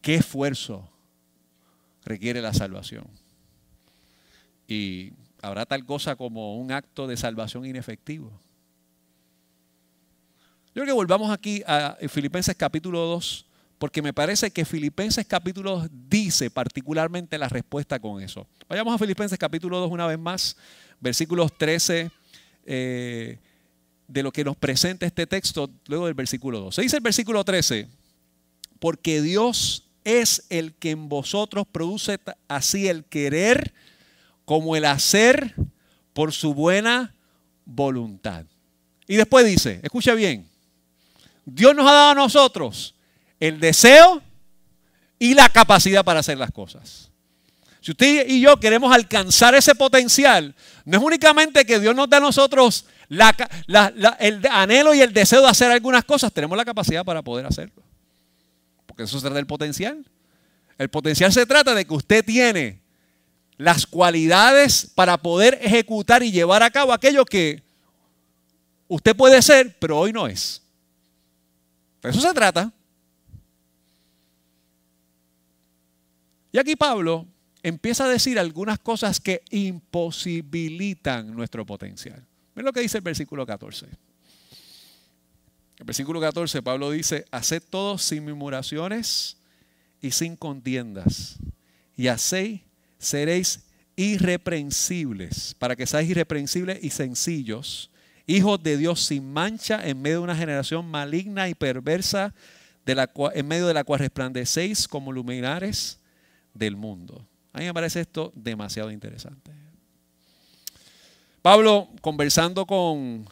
¿Qué 0.00 0.16
esfuerzo 0.16 0.88
requiere 2.04 2.42
la 2.42 2.52
salvación? 2.52 3.06
Y 4.68 5.12
habrá 5.42 5.66
tal 5.66 5.84
cosa 5.84 6.16
como 6.16 6.56
un 6.56 6.72
acto 6.72 7.06
de 7.06 7.16
salvación 7.16 7.66
inefectivo. 7.66 8.30
Yo 10.74 10.82
creo 10.82 10.86
que 10.86 10.92
volvamos 10.92 11.30
aquí 11.30 11.62
a 11.66 11.96
Filipenses 12.08 12.56
capítulo 12.56 13.00
2, 13.00 13.46
porque 13.78 14.02
me 14.02 14.12
parece 14.12 14.50
que 14.50 14.64
Filipenses 14.64 15.24
capítulo 15.26 15.78
2 15.78 15.88
dice 16.08 16.50
particularmente 16.50 17.38
la 17.38 17.48
respuesta 17.48 18.00
con 18.00 18.20
eso. 18.20 18.46
Vayamos 18.68 18.94
a 18.94 18.98
Filipenses 18.98 19.38
capítulo 19.38 19.78
2 19.78 19.90
una 19.90 20.06
vez 20.06 20.18
más, 20.18 20.56
versículos 21.00 21.56
13 21.56 22.10
eh, 22.66 23.38
de 24.08 24.22
lo 24.22 24.32
que 24.32 24.44
nos 24.44 24.56
presenta 24.56 25.06
este 25.06 25.26
texto, 25.26 25.70
luego 25.86 26.06
del 26.06 26.14
versículo 26.14 26.60
2. 26.60 26.74
Se 26.74 26.82
dice 26.82 26.96
el 26.96 27.02
versículo 27.02 27.44
13, 27.44 27.88
porque 28.78 29.22
Dios 29.22 29.88
es 30.04 30.44
el 30.50 30.74
que 30.74 30.90
en 30.90 31.08
vosotros 31.08 31.66
produce 31.70 32.18
así 32.48 32.88
el 32.88 33.04
querer 33.04 33.72
como 34.44 34.76
el 34.76 34.84
hacer 34.84 35.54
por 36.12 36.32
su 36.32 36.54
buena 36.54 37.14
voluntad. 37.64 38.44
Y 39.06 39.16
después 39.16 39.46
dice, 39.46 39.80
escucha 39.82 40.14
bien, 40.14 40.48
Dios 41.44 41.74
nos 41.74 41.86
ha 41.86 41.92
dado 41.92 42.10
a 42.10 42.14
nosotros 42.14 42.94
el 43.40 43.60
deseo 43.60 44.22
y 45.18 45.34
la 45.34 45.48
capacidad 45.48 46.04
para 46.04 46.20
hacer 46.20 46.38
las 46.38 46.50
cosas. 46.50 47.10
Si 47.80 47.90
usted 47.90 48.26
y 48.28 48.40
yo 48.40 48.58
queremos 48.58 48.94
alcanzar 48.94 49.54
ese 49.54 49.74
potencial, 49.74 50.54
no 50.86 50.98
es 50.98 51.04
únicamente 51.04 51.66
que 51.66 51.78
Dios 51.78 51.94
nos 51.94 52.08
da 52.08 52.16
a 52.16 52.20
nosotros 52.20 52.86
el 53.08 54.46
anhelo 54.50 54.94
y 54.94 55.00
el 55.00 55.12
deseo 55.12 55.42
de 55.42 55.48
hacer 55.48 55.70
algunas 55.70 56.04
cosas, 56.04 56.32
tenemos 56.32 56.56
la 56.56 56.64
capacidad 56.64 57.04
para 57.04 57.22
poder 57.22 57.46
hacerlo. 57.46 57.82
Porque 58.86 59.04
eso 59.04 59.18
se 59.18 59.22
trata 59.22 59.36
del 59.36 59.46
potencial. 59.46 60.04
El 60.78 60.88
potencial 60.88 61.32
se 61.32 61.46
trata 61.46 61.74
de 61.74 61.84
que 61.84 61.94
usted 61.94 62.24
tiene 62.24 62.80
las 63.56 63.86
cualidades 63.86 64.90
para 64.94 65.16
poder 65.18 65.58
ejecutar 65.62 66.22
y 66.22 66.32
llevar 66.32 66.62
a 66.62 66.70
cabo 66.70 66.92
aquello 66.92 67.24
que 67.24 67.62
usted 68.88 69.14
puede 69.14 69.40
ser, 69.42 69.76
pero 69.78 69.98
hoy 69.98 70.12
no 70.12 70.26
es. 70.26 70.62
De 72.02 72.10
eso 72.10 72.20
se 72.20 72.34
trata. 72.34 72.72
Y 76.52 76.58
aquí 76.58 76.76
Pablo 76.76 77.26
empieza 77.62 78.04
a 78.04 78.08
decir 78.08 78.38
algunas 78.38 78.78
cosas 78.78 79.18
que 79.18 79.42
imposibilitan 79.50 81.34
nuestro 81.34 81.64
potencial. 81.64 82.24
Ven 82.54 82.64
lo 82.64 82.72
que 82.72 82.80
dice 82.80 82.98
el 82.98 83.04
versículo 83.04 83.44
14. 83.44 83.86
El 85.76 85.84
versículo 85.84 86.20
14, 86.20 86.62
Pablo 86.62 86.90
dice, 86.90 87.24
haced 87.30 87.62
todo 87.68 87.98
sin 87.98 88.24
murmuraciones 88.24 89.36
y 90.00 90.12
sin 90.12 90.36
contiendas. 90.36 91.36
Y 91.96 92.06
así 92.08 92.62
seréis 92.98 93.64
irreprensibles, 93.96 95.54
para 95.58 95.76
que 95.76 95.86
seáis 95.86 96.10
irreprensibles 96.10 96.82
y 96.82 96.90
sencillos, 96.90 97.90
hijos 98.26 98.62
de 98.62 98.76
Dios 98.76 99.00
sin 99.00 99.32
mancha 99.32 99.86
en 99.86 100.00
medio 100.00 100.18
de 100.18 100.24
una 100.24 100.36
generación 100.36 100.86
maligna 100.86 101.48
y 101.48 101.54
perversa, 101.54 102.34
en 102.86 103.48
medio 103.48 103.66
de 103.66 103.74
la 103.74 103.84
cual 103.84 104.00
resplandecéis 104.00 104.86
como 104.86 105.12
luminares 105.12 106.00
del 106.52 106.76
mundo. 106.76 107.26
A 107.52 107.58
mí 107.58 107.64
me 107.64 107.74
parece 107.74 108.00
esto 108.00 108.32
demasiado 108.34 108.90
interesante. 108.90 109.63
Pablo, 111.44 111.90
conversando 112.00 112.64
con 112.64 113.26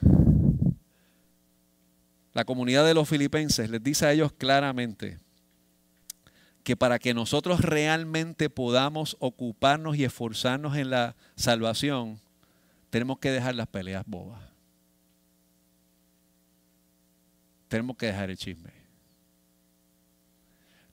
la 2.35 2.45
comunidad 2.45 2.85
de 2.85 2.93
los 2.93 3.09
filipenses, 3.09 3.71
les 3.71 3.83
dice 3.83 4.05
a 4.05 4.13
ellos 4.13 4.35
claramente 4.35 5.19
que 6.63 6.77
para 6.77 6.99
que 6.99 7.15
nosotros 7.15 7.63
realmente 7.63 8.51
podamos 8.51 9.17
ocuparnos 9.19 9.97
y 9.97 10.05
esforzarnos 10.05 10.77
en 10.77 10.91
la 10.91 11.17
salvación, 11.37 12.21
tenemos 12.91 13.19
que 13.19 13.31
dejar 13.31 13.55
las 13.55 13.69
peleas 13.69 14.05
bobas. 14.07 14.43
tenemos 17.69 17.97
que 17.97 18.05
dejar 18.05 18.29
el 18.29 18.37
chisme. 18.37 18.71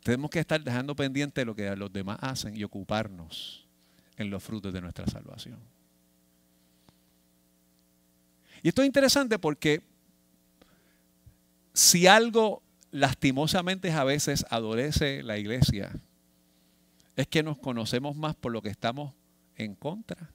Tenemos 0.02 0.30
que 0.30 0.40
estar 0.40 0.64
dejando 0.64 0.96
pendiente 0.96 1.44
lo 1.44 1.54
que 1.54 1.76
los 1.76 1.92
demás 1.92 2.18
hacen 2.22 2.56
y 2.56 2.64
ocuparnos 2.64 3.68
en 4.16 4.30
los 4.30 4.42
frutos 4.42 4.72
de 4.72 4.80
nuestra 4.80 5.06
salvación. 5.06 5.60
Y 8.62 8.70
esto 8.70 8.82
es 8.82 8.88
interesante 8.88 9.40
porque 9.40 9.82
si 11.74 12.08
algo 12.08 12.62
lastimosamente 12.92 13.92
a 13.92 14.04
veces 14.04 14.46
adolece 14.50 15.24
la 15.24 15.38
iglesia, 15.38 15.92
es 17.16 17.28
que 17.28 17.44
nos 17.44 17.58
conocemos 17.58 18.16
más 18.16 18.36
por 18.36 18.52
lo 18.52 18.62
que 18.62 18.70
estamos 18.70 19.14
en 19.56 19.76
contra 19.76 20.32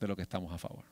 de 0.00 0.06
lo 0.06 0.16
que 0.16 0.22
estamos 0.22 0.52
a 0.52 0.58
favor. 0.58 0.84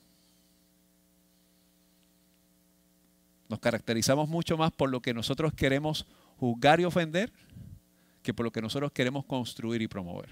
Nos 3.48 3.60
caracterizamos 3.60 4.28
mucho 4.28 4.56
más 4.56 4.72
por 4.72 4.90
lo 4.90 5.00
que 5.00 5.14
nosotros 5.14 5.52
queremos 5.52 6.06
juzgar 6.38 6.80
y 6.80 6.84
ofender 6.84 7.32
que 8.22 8.34
por 8.34 8.44
lo 8.44 8.50
que 8.50 8.60
nosotros 8.60 8.90
queremos 8.90 9.24
construir 9.24 9.82
y 9.82 9.88
promover. 9.88 10.30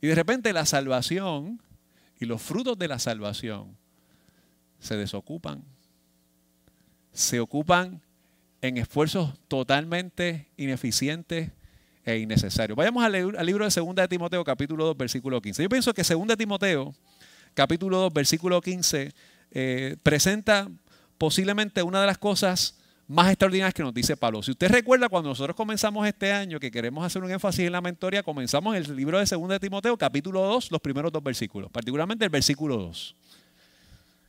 Y 0.00 0.08
de 0.08 0.14
repente 0.14 0.52
la 0.52 0.66
salvación 0.66 1.60
y 2.20 2.26
los 2.26 2.40
frutos 2.42 2.78
de 2.78 2.86
la 2.86 2.98
salvación 2.98 3.76
se 4.78 4.96
desocupan, 4.96 5.64
se 7.12 7.40
ocupan 7.40 8.02
en 8.60 8.76
esfuerzos 8.76 9.32
totalmente 9.48 10.48
ineficientes 10.58 11.50
e 12.04 12.18
innecesarios. 12.18 12.76
Vayamos 12.76 13.02
al, 13.02 13.12
libro 13.12 13.68
de 13.68 13.74
2 13.74 13.94
de 13.94 14.08
Timoteo, 14.08 14.44
capítulo 14.44 14.84
2, 14.84 14.96
versículo 14.98 15.40
15. 15.40 15.62
Yo 15.62 15.68
pienso 15.70 15.94
que 15.94 16.02
2 16.02 16.26
de 16.26 16.36
Timoteo, 16.36 16.94
capítulo 17.54 17.98
2, 17.98 18.12
versículo 18.12 18.60
15, 18.60 19.12
eh, 19.52 19.96
presenta 20.02 20.68
posiblemente 21.16 21.82
una 21.82 22.02
de 22.02 22.06
las 22.06 22.18
cosas 22.18 22.79
más 23.10 23.28
extraordinarias 23.28 23.74
que 23.74 23.82
nos 23.82 23.92
dice 23.92 24.16
Pablo. 24.16 24.40
Si 24.40 24.52
usted 24.52 24.70
recuerda 24.70 25.08
cuando 25.08 25.30
nosotros 25.30 25.56
comenzamos 25.56 26.06
este 26.06 26.32
año, 26.32 26.60
que 26.60 26.70
queremos 26.70 27.04
hacer 27.04 27.20
un 27.24 27.30
énfasis 27.32 27.66
en 27.66 27.72
la 27.72 27.80
mentoría, 27.80 28.22
comenzamos 28.22 28.76
el 28.76 28.94
libro 28.94 29.18
de 29.18 29.24
2 29.24 29.48
de 29.48 29.58
Timoteo, 29.58 29.96
capítulo 29.96 30.42
2, 30.42 30.70
los 30.70 30.80
primeros 30.80 31.10
dos 31.10 31.20
versículos, 31.20 31.72
particularmente 31.72 32.24
el 32.24 32.30
versículo 32.30 32.76
2. 32.76 33.16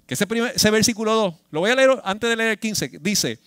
Que 0.08 0.16
ese, 0.16 0.26
ese 0.56 0.72
versículo 0.72 1.14
2, 1.14 1.34
lo 1.52 1.60
voy 1.60 1.70
a 1.70 1.76
leer 1.76 1.92
antes 2.04 2.28
de 2.28 2.36
leer 2.36 2.50
el 2.50 2.58
15, 2.58 2.98
dice, 3.02 3.38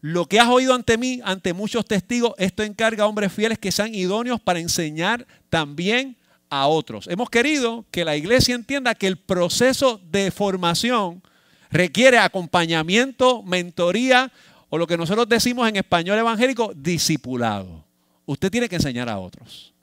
lo 0.00 0.26
que 0.26 0.40
has 0.40 0.48
oído 0.48 0.74
ante 0.74 0.98
mí, 0.98 1.20
ante 1.22 1.52
muchos 1.52 1.86
testigos, 1.86 2.34
esto 2.36 2.64
encarga 2.64 3.04
a 3.04 3.06
hombres 3.06 3.32
fieles 3.32 3.60
que 3.60 3.70
sean 3.70 3.94
idóneos 3.94 4.40
para 4.40 4.58
enseñar 4.58 5.24
también 5.50 6.16
a 6.48 6.66
otros. 6.66 7.06
Hemos 7.06 7.30
querido 7.30 7.84
que 7.92 8.04
la 8.04 8.16
iglesia 8.16 8.56
entienda 8.56 8.96
que 8.96 9.06
el 9.06 9.18
proceso 9.18 10.00
de 10.10 10.32
formación 10.32 11.22
requiere 11.70 12.18
acompañamiento, 12.18 13.44
mentoría 13.44 14.32
o 14.70 14.78
lo 14.78 14.86
que 14.86 14.96
nosotros 14.96 15.28
decimos 15.28 15.68
en 15.68 15.76
español 15.76 16.18
evangélico, 16.18 16.72
discipulado. 16.74 17.84
Usted 18.24 18.50
tiene 18.50 18.68
que 18.68 18.76
enseñar 18.76 19.08
a 19.08 19.18
otros. 19.18 19.74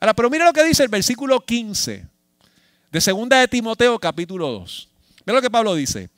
Ahora, 0.00 0.14
pero 0.14 0.30
mira 0.30 0.46
lo 0.46 0.52
que 0.52 0.64
dice 0.64 0.82
el 0.82 0.88
versículo 0.88 1.40
15 1.40 2.06
de 2.90 3.00
segunda 3.00 3.38
de 3.38 3.48
Timoteo 3.48 3.98
capítulo 3.98 4.50
2. 4.50 4.88
Mira 5.26 5.36
lo 5.36 5.42
que 5.42 5.50
Pablo 5.50 5.74
dice. 5.74 6.08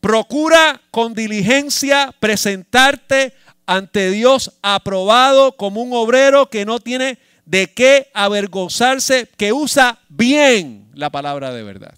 Procura 0.00 0.80
con 0.90 1.14
diligencia 1.14 2.14
presentarte 2.18 3.32
ante 3.66 4.10
Dios 4.10 4.52
aprobado 4.62 5.52
como 5.52 5.80
un 5.82 5.92
obrero 5.92 6.50
que 6.50 6.64
no 6.64 6.80
tiene 6.80 7.18
de 7.44 7.72
qué 7.72 8.10
avergonzarse, 8.14 9.28
que 9.36 9.52
usa 9.52 10.00
bien 10.08 10.88
la 10.94 11.10
palabra 11.10 11.52
de 11.52 11.62
verdad. 11.62 11.94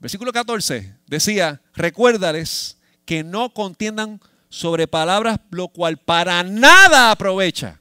Versículo 0.00 0.32
14 0.32 0.94
decía, 1.06 1.60
recuérdales 1.74 2.78
que 3.04 3.24
no 3.24 3.52
contiendan 3.52 4.20
sobre 4.48 4.86
palabras 4.86 5.40
lo 5.50 5.68
cual 5.68 5.98
para 5.98 6.42
nada 6.42 7.10
aprovecha, 7.10 7.80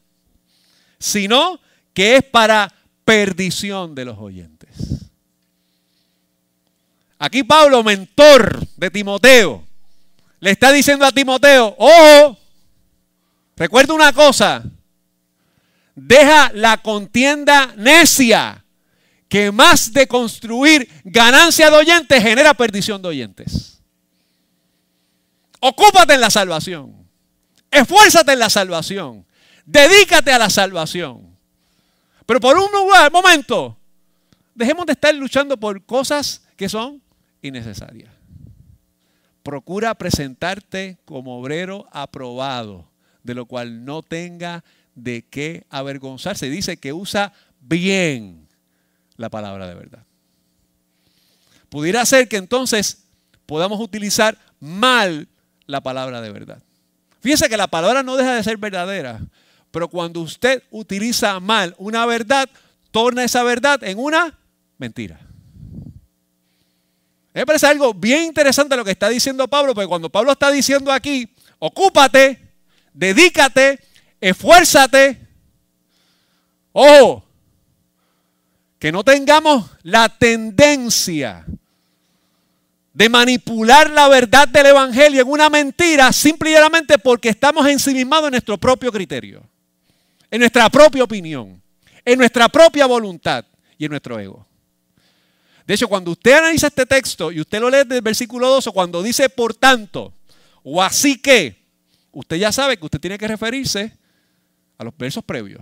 sino 1.00 1.60
que 1.94 2.18
es 2.18 2.24
para 2.24 2.74
perdición 3.06 3.96
de 3.96 4.06
los 4.06 4.18
oyentes. 4.18 4.70
Aquí 7.20 7.44
Pablo, 7.44 7.84
mentor 7.84 8.66
de 8.76 8.92
Timoteo, 8.92 9.64
le 10.40 10.52
está 10.52 10.72
diciendo 10.72 11.06
a 11.06 11.12
Timoteo, 11.12 11.76
ojo, 11.78 12.38
recuerda 13.56 13.94
una 13.94 14.14
cosa, 14.14 14.64
deja 15.96 16.52
la 16.54 16.78
contienda 16.78 17.74
necia, 17.76 18.64
que 19.28 19.52
más 19.52 19.92
de 19.92 20.08
construir 20.08 20.90
ganancia 21.04 21.70
de 21.70 21.78
oyentes 21.78 22.24
genera 22.24 22.54
perdición 22.54 23.02
de 23.02 23.10
oyentes. 23.10 23.82
Ocúpate 25.60 26.14
en 26.14 26.22
la 26.22 26.30
salvación, 26.30 26.96
esfuérzate 27.72 28.34
en 28.34 28.40
la 28.40 28.50
salvación, 28.50 29.26
dedícate 29.66 30.32
a 30.32 30.40
la 30.40 30.50
salvación. 30.50 31.36
Pero 32.26 32.40
por 32.40 32.58
un 32.58 32.72
lugar, 32.72 33.12
momento, 33.12 33.78
dejemos 34.54 34.86
de 34.86 34.94
estar 34.94 35.14
luchando 35.16 35.58
por 35.58 35.84
cosas 35.86 36.44
que 36.56 36.70
son 36.70 37.02
innecesaria. 37.42 38.14
Procura 39.44 39.96
presentarte 39.96 40.98
como 41.06 41.40
obrero 41.40 41.88
aprobado, 41.92 42.90
de 43.24 43.34
lo 43.34 43.46
cual 43.46 43.86
no 43.86 44.04
tenga 44.04 44.64
de 44.94 45.24
qué 45.24 45.66
avergonzarse. 45.70 46.50
Dice 46.50 46.78
que 46.78 46.92
usa 46.92 47.34
bien 47.62 48.47
la 49.18 49.30
palabra 49.30 49.68
de 49.68 49.76
verdad. 49.76 50.04
Pudiera 51.70 52.06
ser 52.06 52.30
que 52.30 52.38
entonces 52.38 53.04
podamos 53.46 53.80
utilizar 53.82 54.38
mal 54.60 55.28
la 55.66 55.82
palabra 55.82 56.22
de 56.22 56.32
verdad. 56.32 56.62
Fíjese 57.20 57.50
que 57.50 57.58
la 57.58 57.68
palabra 57.68 58.04
no 58.04 58.16
deja 58.16 58.36
de 58.36 58.44
ser 58.44 58.58
verdadera, 58.58 59.20
pero 59.72 59.90
cuando 59.90 60.22
usted 60.22 60.64
utiliza 60.72 61.40
mal 61.40 61.76
una 61.78 62.06
verdad, 62.06 62.50
torna 62.92 63.24
esa 63.24 63.44
verdad 63.44 63.84
en 63.84 64.00
una 64.00 64.38
mentira. 64.78 65.20
Me 67.34 67.46
parece 67.46 67.68
algo 67.68 67.94
bien 67.94 68.24
interesante 68.24 68.76
lo 68.76 68.86
que 68.86 68.92
está 68.92 69.10
diciendo 69.10 69.48
Pablo, 69.48 69.76
porque 69.76 69.88
cuando 69.88 70.10
Pablo 70.10 70.32
está 70.32 70.50
diciendo 70.50 70.92
aquí, 70.92 71.30
ocúpate, 71.60 72.40
dedícate, 72.94 73.80
esfuérzate, 74.20 75.28
ojo, 76.72 77.27
que 78.80 78.92
no 78.92 79.04
tengamos 79.04 79.70
la 79.84 80.10
tendencia 80.10 81.46
de 82.94 83.10
manipular 83.10 83.90
la 83.92 84.08
verdad 84.08 84.48
del 84.48 84.68
Evangelio 84.68 85.22
en 85.22 85.28
una 85.28 85.50
mentira 85.50 86.12
simplemente 86.12 86.98
porque 86.98 87.30
estamos 87.30 87.66
ensimismados 87.68 88.28
en 88.28 88.32
nuestro 88.32 88.58
propio 88.58 88.92
criterio, 88.92 89.44
en 90.32 90.40
nuestra 90.40 90.70
propia 90.70 91.04
opinión, 91.04 91.62
en 92.04 92.18
nuestra 92.18 92.50
propia 92.50 92.86
voluntad 92.86 93.46
y 93.78 93.86
en 93.86 93.92
nuestro 93.92 94.20
ego. 94.20 94.48
De 95.66 95.74
hecho, 95.74 95.88
cuando 95.88 96.12
usted 96.12 96.34
analiza 96.34 96.68
este 96.68 96.86
texto 96.86 97.32
y 97.32 97.42
usted 97.42 97.60
lo 97.60 97.70
lee 97.70 97.84
del 97.86 98.02
versículo 98.02 98.48
2, 98.48 98.70
cuando 98.74 99.04
dice 99.04 99.30
por 99.30 99.54
tanto, 99.54 100.14
o 100.64 100.82
así 100.82 101.20
que, 101.20 101.62
usted 102.12 102.38
ya 102.38 102.52
sabe 102.52 102.78
que 102.78 102.86
usted 102.86 103.00
tiene 103.00 103.18
que 103.18 103.28
referirse 103.28 103.92
a 104.78 104.84
los 104.84 104.98
versos 104.98 105.24
previos. 105.24 105.62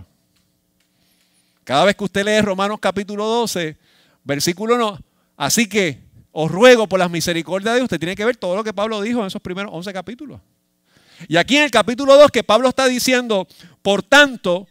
Cada 1.66 1.84
vez 1.84 1.96
que 1.96 2.04
usted 2.04 2.24
lee 2.24 2.40
Romanos 2.42 2.78
capítulo 2.80 3.26
12, 3.26 3.76
versículo 4.22 4.76
1, 4.76 5.00
así 5.36 5.68
que 5.68 5.98
os 6.30 6.48
ruego 6.48 6.88
por 6.88 7.00
las 7.00 7.10
misericordias 7.10 7.72
de 7.72 7.80
Dios, 7.80 7.86
usted 7.86 7.98
tiene 7.98 8.14
que 8.14 8.24
ver 8.24 8.36
todo 8.36 8.54
lo 8.54 8.62
que 8.62 8.72
Pablo 8.72 9.02
dijo 9.02 9.18
en 9.18 9.26
esos 9.26 9.42
primeros 9.42 9.72
11 9.74 9.92
capítulos. 9.92 10.40
Y 11.26 11.36
aquí 11.36 11.56
en 11.56 11.64
el 11.64 11.72
capítulo 11.72 12.16
2 12.18 12.30
que 12.30 12.44
Pablo 12.44 12.68
está 12.68 12.86
diciendo, 12.86 13.48
por 13.82 14.04
tanto, 14.04 14.68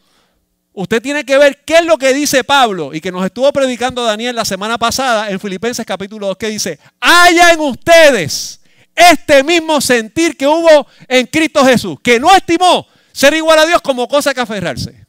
Usted 0.77 1.01
tiene 1.01 1.23
que 1.23 1.37
ver 1.37 1.63
qué 1.63 1.77
es 1.77 1.85
lo 1.85 1.97
que 1.97 2.13
dice 2.13 2.43
Pablo 2.43 2.93
y 2.93 2.99
que 2.99 3.09
nos 3.09 3.23
estuvo 3.25 3.49
predicando 3.53 4.03
Daniel 4.03 4.35
la 4.35 4.43
semana 4.43 4.77
pasada 4.77 5.29
en 5.29 5.39
Filipenses 5.39 5.85
capítulo 5.85 6.27
2, 6.27 6.37
que 6.37 6.49
dice, 6.49 6.79
haya 6.99 7.51
en 7.51 7.61
ustedes 7.61 8.59
este 8.93 9.41
mismo 9.45 9.79
sentir 9.79 10.35
que 10.35 10.45
hubo 10.45 10.85
en 11.07 11.27
Cristo 11.27 11.63
Jesús, 11.63 11.97
que 12.03 12.19
no 12.19 12.29
estimó 12.35 12.85
ser 13.13 13.33
igual 13.35 13.59
a 13.59 13.65
Dios 13.65 13.81
como 13.81 14.05
cosa 14.09 14.33
que 14.33 14.41
aferrarse. 14.41 15.04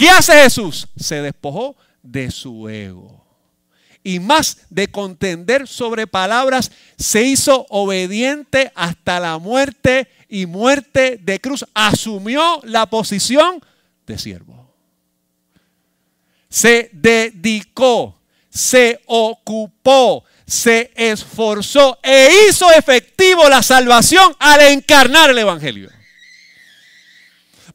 ¿Qué 0.00 0.08
hace 0.08 0.32
Jesús? 0.32 0.88
Se 0.96 1.20
despojó 1.20 1.76
de 2.02 2.30
su 2.30 2.70
ego. 2.70 3.22
Y 4.02 4.18
más 4.18 4.56
de 4.70 4.88
contender 4.90 5.68
sobre 5.68 6.06
palabras, 6.06 6.72
se 6.96 7.22
hizo 7.22 7.66
obediente 7.68 8.72
hasta 8.74 9.20
la 9.20 9.36
muerte 9.36 10.08
y 10.26 10.46
muerte 10.46 11.18
de 11.20 11.38
cruz. 11.38 11.66
Asumió 11.74 12.62
la 12.64 12.86
posición 12.86 13.62
de 14.06 14.18
siervo. 14.18 14.74
Se 16.48 16.88
dedicó, 16.94 18.18
se 18.48 19.02
ocupó, 19.04 20.24
se 20.46 20.92
esforzó 20.94 21.98
e 22.02 22.48
hizo 22.48 22.72
efectivo 22.72 23.50
la 23.50 23.62
salvación 23.62 24.34
al 24.38 24.62
encarnar 24.62 25.28
el 25.28 25.36
Evangelio. 25.36 25.90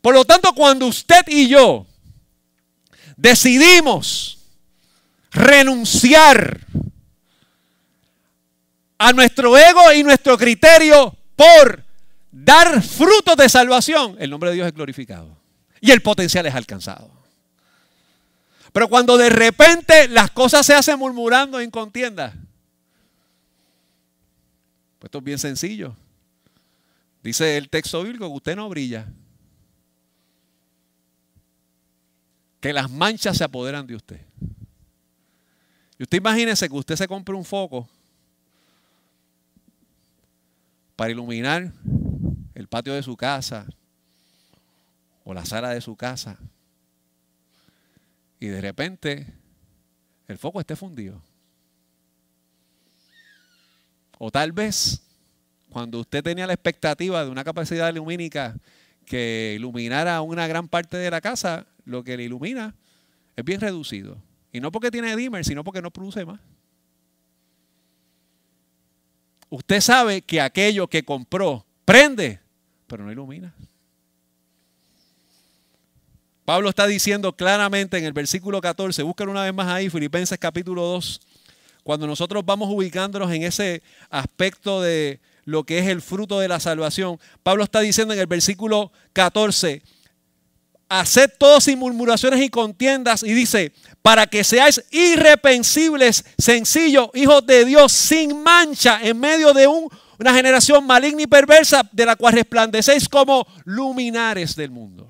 Por 0.01 0.15
lo 0.15 0.25
tanto, 0.25 0.53
cuando 0.53 0.87
usted 0.87 1.21
y 1.27 1.47
yo 1.47 1.85
decidimos 3.17 4.39
renunciar 5.31 6.61
a 8.97 9.11
nuestro 9.13 9.57
ego 9.57 9.91
y 9.93 10.03
nuestro 10.03 10.37
criterio 10.37 11.15
por 11.35 11.83
dar 12.31 12.81
frutos 12.81 13.35
de 13.37 13.49
salvación, 13.49 14.15
el 14.19 14.29
nombre 14.29 14.49
de 14.49 14.55
Dios 14.55 14.67
es 14.67 14.73
glorificado 14.73 15.37
y 15.81 15.91
el 15.91 16.01
potencial 16.01 16.45
es 16.45 16.55
alcanzado. 16.55 17.11
Pero 18.71 18.89
cuando 18.89 19.17
de 19.17 19.29
repente 19.29 20.07
las 20.09 20.31
cosas 20.31 20.65
se 20.65 20.73
hacen 20.73 20.99
murmurando 20.99 21.59
en 21.59 21.71
contienda, 21.71 22.33
pues 24.99 25.07
esto 25.07 25.19
es 25.19 25.23
bien 25.23 25.39
sencillo. 25.39 25.95
Dice 27.23 27.57
el 27.57 27.69
texto 27.69 28.03
bíblico 28.03 28.27
usted 28.27 28.55
no 28.55 28.67
brilla. 28.67 29.07
Que 32.65 32.73
las 32.73 32.89
manchas 32.89 33.37
se 33.37 33.43
apoderan 33.43 33.85
de 33.85 33.93
usted. 33.93 34.19
Y 35.99 36.01
usted 36.01 36.17
imagínese 36.17 36.67
que 36.67 36.73
usted 36.73 36.95
se 36.95 37.07
compre 37.07 37.35
un 37.35 37.45
foco 37.45 37.87
para 40.95 41.11
iluminar 41.11 41.71
el 42.55 42.67
patio 42.67 42.95
de 42.95 43.03
su 43.03 43.15
casa 43.15 43.67
o 45.23 45.31
la 45.31 45.45
sala 45.45 45.69
de 45.69 45.79
su 45.79 45.95
casa 45.95 46.39
y 48.39 48.47
de 48.47 48.59
repente 48.61 49.27
el 50.27 50.39
foco 50.39 50.59
esté 50.59 50.75
fundido. 50.75 51.21
O 54.17 54.31
tal 54.31 54.53
vez 54.53 55.03
cuando 55.69 55.99
usted 55.99 56.23
tenía 56.23 56.47
la 56.47 56.53
expectativa 56.53 57.23
de 57.23 57.29
una 57.29 57.43
capacidad 57.43 57.93
lumínica 57.93 58.55
que 59.05 59.53
iluminara 59.55 60.21
una 60.21 60.47
gran 60.47 60.67
parte 60.67 60.97
de 60.97 61.11
la 61.11 61.21
casa, 61.21 61.65
lo 61.85 62.03
que 62.03 62.17
le 62.17 62.23
ilumina 62.23 62.75
es 63.35 63.45
bien 63.45 63.61
reducido. 63.61 64.17
Y 64.51 64.59
no 64.59 64.71
porque 64.71 64.91
tiene 64.91 65.15
dimmer, 65.15 65.43
sino 65.45 65.63
porque 65.63 65.81
no 65.81 65.91
produce 65.91 66.25
más. 66.25 66.39
Usted 69.49 69.81
sabe 69.81 70.21
que 70.21 70.41
aquello 70.41 70.87
que 70.87 71.03
compró 71.03 71.65
prende, 71.85 72.39
pero 72.87 73.03
no 73.03 73.11
ilumina. 73.11 73.53
Pablo 76.45 76.69
está 76.69 76.85
diciendo 76.85 77.33
claramente 77.35 77.97
en 77.97 78.05
el 78.05 78.13
versículo 78.13 78.61
14, 78.61 79.01
búscalo 79.03 79.31
una 79.31 79.43
vez 79.43 79.53
más 79.53 79.67
ahí, 79.67 79.89
Filipenses 79.89 80.37
capítulo 80.37 80.83
2, 80.83 81.19
cuando 81.83 82.05
nosotros 82.05 82.45
vamos 82.45 82.69
ubicándonos 82.71 83.31
en 83.31 83.43
ese 83.43 83.81
aspecto 84.09 84.81
de 84.81 85.19
lo 85.45 85.63
que 85.63 85.79
es 85.79 85.87
el 85.87 86.01
fruto 86.01 86.39
de 86.39 86.47
la 86.47 86.59
salvación, 86.59 87.19
Pablo 87.43 87.63
está 87.63 87.79
diciendo 87.79 88.13
en 88.13 88.19
el 88.19 88.27
versículo 88.27 88.91
14, 89.13 89.81
haced 90.89 91.31
todos 91.37 91.63
sin 91.63 91.79
murmuraciones 91.79 92.41
y 92.41 92.49
contiendas 92.49 93.23
y 93.23 93.33
dice, 93.33 93.71
para 94.01 94.27
que 94.27 94.43
seáis 94.43 94.83
irrepensibles, 94.91 96.25
sencillos, 96.37 97.09
hijos 97.13 97.45
de 97.45 97.63
Dios, 97.65 97.91
sin 97.91 98.41
mancha, 98.41 98.99
en 99.01 99.19
medio 99.19 99.53
de 99.53 99.67
una 99.67 100.33
generación 100.33 100.85
maligna 100.85 101.21
y 101.21 101.27
perversa, 101.27 101.87
de 101.91 102.05
la 102.05 102.15
cual 102.15 102.33
resplandecéis 102.33 103.07
como 103.07 103.45
luminares 103.65 104.55
del 104.55 104.71
mundo. 104.71 105.07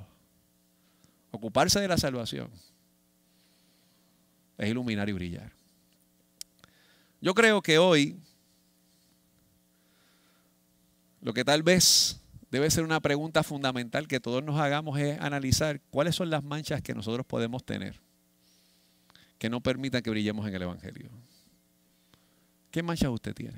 Ocuparse 1.31 1.79
de 1.79 1.87
la 1.87 1.97
salvación 1.97 2.49
es 4.57 4.69
iluminar 4.69 5.07
y 5.09 5.13
brillar. 5.13 5.51
Yo 7.21 7.33
creo 7.33 7.61
que 7.61 7.77
hoy 7.77 8.17
lo 11.25 11.33
que 11.33 11.43
tal 11.43 11.63
vez 11.63 12.21
debe 12.51 12.69
ser 12.69 12.83
una 12.83 12.99
pregunta 12.99 13.41
fundamental 13.41 14.07
que 14.07 14.19
todos 14.19 14.43
nos 14.43 14.59
hagamos 14.59 14.99
es 14.99 15.19
analizar 15.19 15.81
cuáles 15.89 16.15
son 16.15 16.29
las 16.29 16.43
manchas 16.43 16.83
que 16.83 16.93
nosotros 16.93 17.25
podemos 17.25 17.65
tener 17.65 17.99
que 19.39 19.49
no 19.49 19.59
permitan 19.59 20.03
que 20.03 20.11
brillemos 20.11 20.47
en 20.47 20.53
el 20.53 20.61
Evangelio. 20.61 21.09
¿Qué 22.69 22.83
manchas 22.83 23.09
usted 23.09 23.33
tiene? 23.33 23.57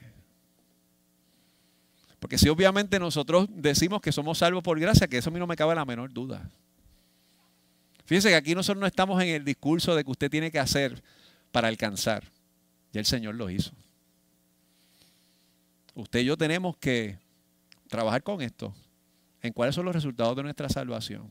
Porque 2.21 2.37
si 2.37 2.47
obviamente 2.47 2.99
nosotros 2.99 3.49
decimos 3.51 3.99
que 3.99 4.13
somos 4.13 4.37
salvos 4.37 4.63
por 4.63 4.79
gracia, 4.79 5.05
que 5.09 5.17
eso 5.17 5.29
a 5.29 5.33
mí 5.33 5.39
no 5.39 5.45
me 5.45 5.57
cabe 5.57 5.75
la 5.75 5.83
menor 5.83 6.13
duda. 6.13 6.49
Fíjense 8.05 8.29
que 8.29 8.35
aquí 8.35 8.55
nosotros 8.55 8.79
no 8.79 8.87
estamos 8.87 9.21
en 9.21 9.27
el 9.27 9.43
discurso 9.43 9.93
de 9.93 10.05
que 10.05 10.11
usted 10.11 10.31
tiene 10.31 10.51
que 10.51 10.59
hacer 10.59 11.03
para 11.51 11.67
alcanzar. 11.67 12.23
Ya 12.93 13.01
el 13.01 13.05
Señor 13.05 13.35
lo 13.35 13.49
hizo. 13.49 13.73
Usted 15.95 16.21
y 16.21 16.25
yo 16.25 16.37
tenemos 16.37 16.77
que 16.77 17.26
trabajar 17.87 18.23
con 18.23 18.41
esto, 18.41 18.73
en 19.41 19.53
cuáles 19.53 19.75
son 19.75 19.85
los 19.85 19.95
resultados 19.95 20.35
de 20.35 20.43
nuestra 20.43 20.69
salvación. 20.69 21.27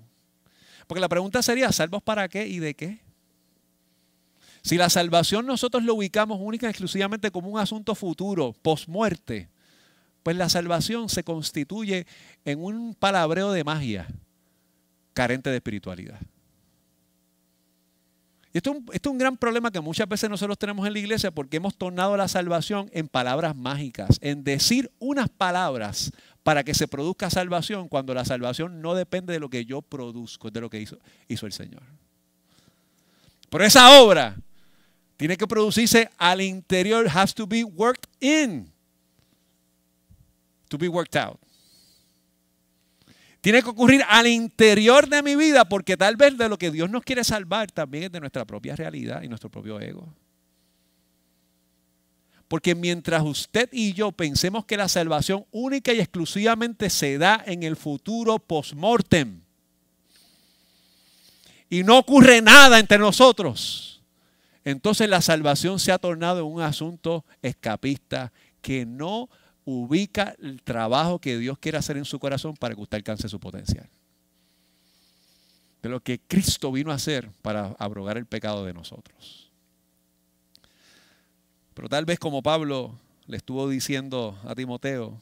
Porque 0.87 1.01
la 1.01 1.09
pregunta 1.09 1.42
sería, 1.42 1.73
¿salvos 1.73 2.03
para 2.03 2.29
qué 2.29 2.47
y 2.47 2.59
de 2.59 2.75
qué? 2.75 3.01
Si 4.62 4.77
la 4.77 4.90
salvación 4.90 5.47
nosotros 5.47 5.85
lo 5.85 5.95
ubicamos 5.95 6.38
única 6.40 6.66
y 6.66 6.71
exclusivamente 6.71 7.31
como 7.31 7.49
un 7.49 7.59
asunto 7.59 7.95
futuro, 7.95 8.53
post-muerte, 8.62 9.49
pues 10.23 10.37
la 10.37 10.49
salvación 10.49 11.09
se 11.09 11.23
constituye 11.23 12.05
en 12.45 12.62
un 12.62 12.95
palabreo 12.95 13.53
de 13.53 13.62
magia 13.62 14.09
carente 15.12 15.51
de 15.51 15.57
espiritualidad. 15.57 16.19
Y 18.53 18.59
esto, 18.59 18.75
es 18.90 19.01
un 19.07 19.19
gran 19.19 19.37
problema 19.37 19.71
que 19.71 19.81
muchas 19.81 20.09
veces 20.09 20.29
nosotros 20.29 20.59
tenemos 20.59 20.87
en 20.87 20.95
la 20.95 20.99
iglesia 20.99 21.31
porque 21.31 21.59
hemos 21.59 21.77
tornado 21.77 22.16
la 22.16 22.27
salvación 22.27 22.90
en 22.92 23.07
palabras 23.07 23.55
mágicas, 23.55 24.19
en 24.21 24.42
decir 24.42 24.90
unas 24.99 25.29
palabras 25.29 26.11
para 26.47 26.63
que 26.63 26.75
se 26.75 26.87
produzca 26.87 27.29
salvación 27.29 27.89
cuando 27.89 28.15
la 28.15 28.25
salvación 28.25 28.81
no 28.81 28.95
depende 28.95 29.33
de 29.33 29.41
lo 29.41 29.51
que 29.51 29.65
yo 29.65 29.83
produzco, 29.83 30.49
de 30.49 30.61
lo 30.61 30.71
que 30.71 30.81
hizo, 30.81 30.97
hizo 31.27 31.45
el 31.45 31.53
Señor. 31.53 31.83
Por 33.51 33.63
esa 33.63 34.01
obra 34.01 34.37
tiene 35.17 35.37
que 35.37 35.49
producirse 35.49 36.09
al 36.17 36.41
interior, 36.41 37.09
has 37.13 37.35
to 37.35 37.49
be 37.49 37.65
worked 37.65 38.09
in, 38.21 38.73
to 40.69 40.79
be 40.79 40.87
worked 40.87 41.21
out. 41.21 41.41
Tiene 43.41 43.61
que 43.61 43.71
ocurrir 43.71 44.05
al 44.09 44.29
interior 44.29 45.09
de 45.09 45.25
mi 45.25 45.35
vida 45.35 45.69
porque 45.69 45.97
tal 45.97 46.15
vez 46.15 46.39
de 46.39 46.49
lo 46.49 46.57
que 46.59 46.71
Dios 46.71 46.89
nos 46.89 47.03
quiere 47.03 47.25
salvar 47.25 47.73
también 47.73 48.05
es 48.05 48.13
de 48.13 48.21
nuestra 48.21 48.45
propia 48.45 48.77
realidad 48.77 49.21
y 49.21 49.27
nuestro 49.27 49.51
propio 49.51 49.81
ego. 49.81 50.15
Porque 52.49 52.75
mientras 52.75 53.23
usted 53.23 53.69
y 53.73 53.93
yo 53.93 54.13
pensemos 54.13 54.65
que 54.65 54.77
la 54.77 54.89
salvación 54.89 55.47
única 55.51 55.93
y 55.93 56.01
exclusivamente 56.01 56.91
se 56.91 57.19
da 57.19 57.43
en 57.45 57.63
el 57.65 57.77
futuro 57.77 58.39
post-mortem 58.39 59.41
y 61.69 61.83
no 61.83 61.99
ocurre 61.99 62.41
nada 62.41 62.79
entre 62.79 62.99
nosotros, 62.99 64.01
entonces 64.65 65.09
la 65.09 65.21
salvación 65.21 65.81
se 65.81 65.91
ha 65.91 65.99
tornado 65.99 66.47
un 66.47 66.61
asunto 66.61 67.25
escapista 67.43 68.33
que 68.61 68.87
no 68.87 69.29
ubica 69.65 70.37
el 70.41 70.63
trabajo 70.63 71.21
que 71.21 71.39
Dios 71.39 71.59
quiere 71.59 71.79
hacer 71.79 71.97
en 71.97 72.05
su 72.05 72.21
corazón 72.21 72.57
para 72.57 72.75
que 72.75 72.81
usted 72.81 72.99
alcance 72.99 73.29
su 73.29 73.41
potencial. 73.41 73.89
De 75.83 75.89
lo 75.89 76.01
que 76.01 76.21
Cristo 76.21 76.71
vino 76.71 76.93
a 76.93 76.95
hacer 76.95 77.31
para 77.43 77.75
abrogar 77.79 78.17
el 78.17 78.27
pecado 78.27 78.65
de 78.65 78.73
nosotros. 78.73 79.46
Pero 81.77 81.91
tal 81.91 82.07
vez 82.07 82.19
como 82.19 82.43
Pablo 82.43 82.99
le 83.27 83.37
estuvo 83.37 83.69
diciendo 83.69 84.39
a 84.45 84.55
Timoteo, 84.55 85.21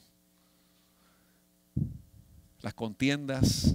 las 2.63 2.75
contiendas, 2.75 3.75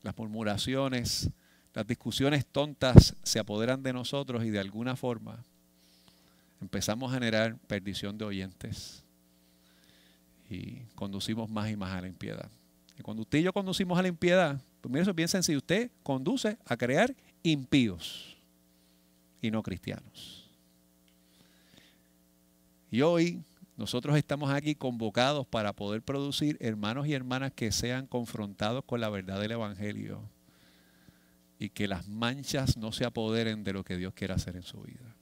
las 0.00 0.16
murmuraciones, 0.16 1.28
las 1.74 1.86
discusiones 1.86 2.46
tontas 2.46 3.14
se 3.22 3.38
apoderan 3.38 3.82
de 3.82 3.92
nosotros 3.92 4.46
y 4.46 4.50
de 4.50 4.58
alguna 4.58 4.96
forma 4.96 5.44
empezamos 6.62 7.10
a 7.10 7.14
generar 7.16 7.58
perdición 7.66 8.16
de 8.16 8.24
oyentes 8.24 9.04
y 10.48 10.76
conducimos 10.94 11.50
más 11.50 11.70
y 11.70 11.76
más 11.76 11.92
a 11.92 12.00
la 12.00 12.08
impiedad. 12.08 12.48
Y 12.98 13.02
cuando 13.02 13.24
usted 13.24 13.40
y 13.40 13.42
yo 13.42 13.52
conducimos 13.52 13.98
a 13.98 14.02
la 14.02 14.08
impiedad, 14.08 14.58
pues 14.80 14.90
mire, 14.90 15.02
eso 15.02 15.10
es 15.10 15.16
bien 15.16 15.28
sencillo. 15.28 15.58
Usted 15.58 15.90
conduce 16.02 16.56
a 16.64 16.78
crear 16.78 17.14
impíos 17.42 18.38
y 19.42 19.50
no 19.50 19.62
cristianos. 19.62 20.39
Y 22.90 23.02
hoy 23.02 23.42
nosotros 23.76 24.16
estamos 24.16 24.50
aquí 24.50 24.74
convocados 24.74 25.46
para 25.46 25.72
poder 25.72 26.02
producir 26.02 26.56
hermanos 26.60 27.06
y 27.06 27.14
hermanas 27.14 27.52
que 27.52 27.72
sean 27.72 28.06
confrontados 28.06 28.84
con 28.84 29.00
la 29.00 29.08
verdad 29.08 29.40
del 29.40 29.52
Evangelio 29.52 30.28
y 31.58 31.70
que 31.70 31.86
las 31.86 32.08
manchas 32.08 32.76
no 32.76 32.90
se 32.90 33.04
apoderen 33.04 33.64
de 33.64 33.72
lo 33.72 33.84
que 33.84 33.96
Dios 33.96 34.12
quiere 34.14 34.34
hacer 34.34 34.56
en 34.56 34.62
su 34.62 34.80
vida. 34.82 35.14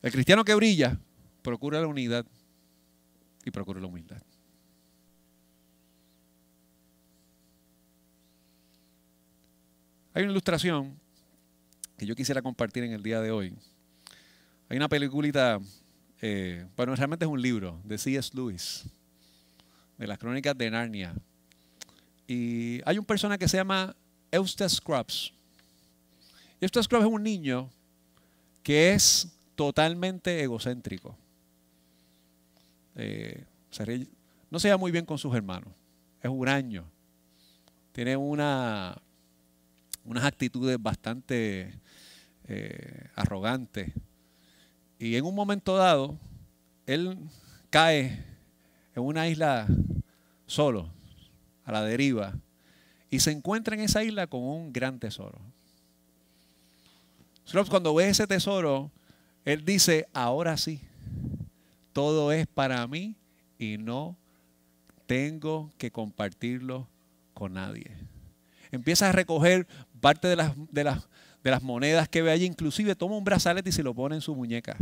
El 0.00 0.12
cristiano 0.12 0.44
que 0.44 0.54
brilla 0.54 0.98
procura 1.42 1.80
la 1.80 1.86
unidad 1.86 2.24
y 3.44 3.50
procure 3.50 3.80
la 3.80 3.86
humildad. 3.86 4.22
Hay 10.14 10.22
una 10.22 10.32
ilustración 10.32 10.98
que 11.98 12.06
yo 12.06 12.14
quisiera 12.14 12.40
compartir 12.40 12.84
en 12.84 12.92
el 12.92 13.02
día 13.02 13.20
de 13.20 13.30
hoy. 13.32 13.54
Hay 14.68 14.76
una 14.76 14.88
peliculita, 14.88 15.60
eh, 16.22 16.66
bueno, 16.76 16.96
realmente 16.96 17.24
es 17.24 17.30
un 17.30 17.40
libro 17.40 17.80
de 17.84 17.98
C.S. 17.98 18.30
Lewis, 18.34 18.84
de 19.98 20.06
las 20.06 20.18
crónicas 20.18 20.56
de 20.56 20.70
Narnia. 20.70 21.14
Y 22.26 22.80
hay 22.84 22.98
un 22.98 23.04
personaje 23.04 23.38
que 23.38 23.48
se 23.48 23.58
llama 23.58 23.94
Eustace 24.30 24.76
Scrubs. 24.76 25.32
Eustace 26.60 26.84
Scrubs 26.84 27.04
es 27.04 27.12
un 27.12 27.22
niño 27.22 27.70
que 28.62 28.94
es 28.94 29.28
totalmente 29.54 30.42
egocéntrico. 30.42 31.16
Eh, 32.96 33.44
no 34.50 34.58
se 34.58 34.68
lleva 34.68 34.78
muy 34.78 34.90
bien 34.90 35.04
con 35.04 35.18
sus 35.18 35.34
hermanos. 35.34 35.72
Es 36.22 36.30
huraño. 36.30 36.84
Tiene 37.92 38.16
una, 38.16 38.96
unas 40.04 40.24
actitudes 40.24 40.80
bastante 40.80 41.78
eh, 42.48 43.08
arrogantes. 43.14 43.92
Y 45.04 45.16
en 45.16 45.26
un 45.26 45.34
momento 45.34 45.76
dado, 45.76 46.18
él 46.86 47.18
cae 47.68 48.24
en 48.96 49.02
una 49.02 49.28
isla 49.28 49.66
solo, 50.46 50.88
a 51.66 51.72
la 51.72 51.82
deriva, 51.82 52.32
y 53.10 53.20
se 53.20 53.30
encuentra 53.30 53.74
en 53.74 53.82
esa 53.82 54.02
isla 54.02 54.26
con 54.28 54.40
un 54.42 54.72
gran 54.72 54.98
tesoro. 54.98 55.38
cuando 57.68 57.94
ve 57.94 58.08
ese 58.08 58.26
tesoro, 58.26 58.90
él 59.44 59.66
dice, 59.66 60.08
ahora 60.14 60.56
sí, 60.56 60.80
todo 61.92 62.32
es 62.32 62.46
para 62.46 62.86
mí 62.86 63.14
y 63.58 63.76
no 63.76 64.16
tengo 65.04 65.70
que 65.76 65.90
compartirlo 65.90 66.88
con 67.34 67.52
nadie. 67.52 67.90
Empieza 68.72 69.10
a 69.10 69.12
recoger 69.12 69.66
parte 70.00 70.28
de 70.28 70.36
las, 70.36 70.54
de 70.72 70.84
las, 70.84 71.06
de 71.44 71.50
las 71.50 71.62
monedas 71.62 72.08
que 72.08 72.22
ve 72.22 72.30
allí, 72.30 72.46
inclusive 72.46 72.96
toma 72.96 73.18
un 73.18 73.22
brazalete 73.22 73.68
y 73.68 73.72
se 73.72 73.82
lo 73.82 73.94
pone 73.94 74.14
en 74.14 74.22
su 74.22 74.34
muñeca. 74.34 74.78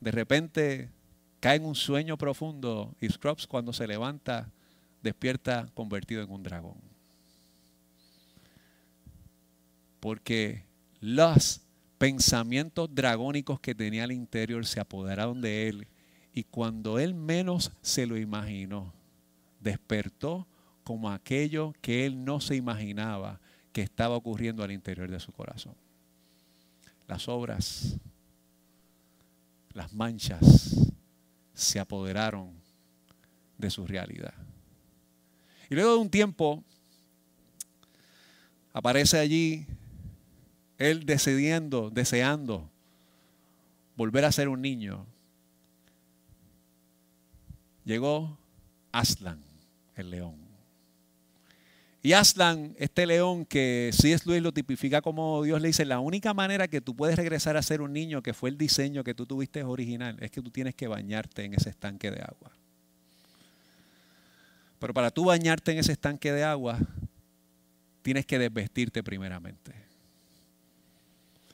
De 0.00 0.10
repente 0.10 0.88
cae 1.38 1.56
en 1.56 1.66
un 1.66 1.74
sueño 1.74 2.16
profundo 2.16 2.94
y 2.98 3.08
Scrubs 3.08 3.46
cuando 3.46 3.74
se 3.74 3.86
levanta 3.86 4.50
despierta 5.02 5.68
convertido 5.74 6.22
en 6.22 6.30
un 6.30 6.42
dragón. 6.42 6.78
Porque 10.00 10.64
los 11.00 11.60
pensamientos 11.98 12.88
dragónicos 12.94 13.60
que 13.60 13.74
tenía 13.74 14.04
al 14.04 14.12
interior 14.12 14.64
se 14.64 14.80
apoderaron 14.80 15.42
de 15.42 15.68
él 15.68 15.88
y 16.32 16.44
cuando 16.44 16.98
él 16.98 17.14
menos 17.14 17.70
se 17.82 18.06
lo 18.06 18.16
imaginó, 18.16 18.94
despertó 19.60 20.46
como 20.84 21.10
aquello 21.10 21.74
que 21.82 22.06
él 22.06 22.24
no 22.24 22.40
se 22.40 22.56
imaginaba 22.56 23.40
que 23.74 23.82
estaba 23.82 24.14
ocurriendo 24.14 24.62
al 24.62 24.70
interior 24.70 25.10
de 25.10 25.18
su 25.18 25.32
corazón. 25.32 25.74
Las 27.08 27.28
obras, 27.28 27.96
las 29.72 29.92
manchas 29.92 30.92
se 31.52 31.80
apoderaron 31.80 32.52
de 33.58 33.68
su 33.70 33.84
realidad. 33.84 34.32
Y 35.68 35.74
luego 35.74 35.94
de 35.94 35.98
un 35.98 36.08
tiempo 36.08 36.62
aparece 38.72 39.18
allí 39.18 39.66
él 40.78 41.04
decidiendo, 41.04 41.90
deseando 41.90 42.70
volver 43.96 44.24
a 44.24 44.30
ser 44.30 44.48
un 44.48 44.62
niño. 44.62 45.04
Llegó 47.84 48.38
Aslan, 48.92 49.42
el 49.96 50.10
león. 50.10 50.43
Y 52.04 52.12
Aslan, 52.12 52.76
este 52.78 53.06
león 53.06 53.46
que 53.46 53.88
C.S. 53.94 54.24
Luis 54.26 54.42
lo 54.42 54.52
tipifica 54.52 55.00
como 55.00 55.42
Dios 55.42 55.58
le 55.62 55.68
dice, 55.68 55.86
la 55.86 56.00
única 56.00 56.34
manera 56.34 56.68
que 56.68 56.82
tú 56.82 56.94
puedes 56.94 57.16
regresar 57.16 57.56
a 57.56 57.62
ser 57.62 57.80
un 57.80 57.94
niño, 57.94 58.22
que 58.22 58.34
fue 58.34 58.50
el 58.50 58.58
diseño 58.58 59.02
que 59.02 59.14
tú 59.14 59.24
tuviste 59.24 59.64
original, 59.64 60.18
es 60.20 60.30
que 60.30 60.42
tú 60.42 60.50
tienes 60.50 60.74
que 60.74 60.86
bañarte 60.86 61.46
en 61.46 61.54
ese 61.54 61.70
estanque 61.70 62.10
de 62.10 62.20
agua. 62.20 62.52
Pero 64.78 64.92
para 64.92 65.10
tú 65.10 65.24
bañarte 65.24 65.72
en 65.72 65.78
ese 65.78 65.92
estanque 65.92 66.30
de 66.30 66.44
agua, 66.44 66.78
tienes 68.02 68.26
que 68.26 68.38
desvestirte 68.38 69.02
primeramente. 69.02 69.72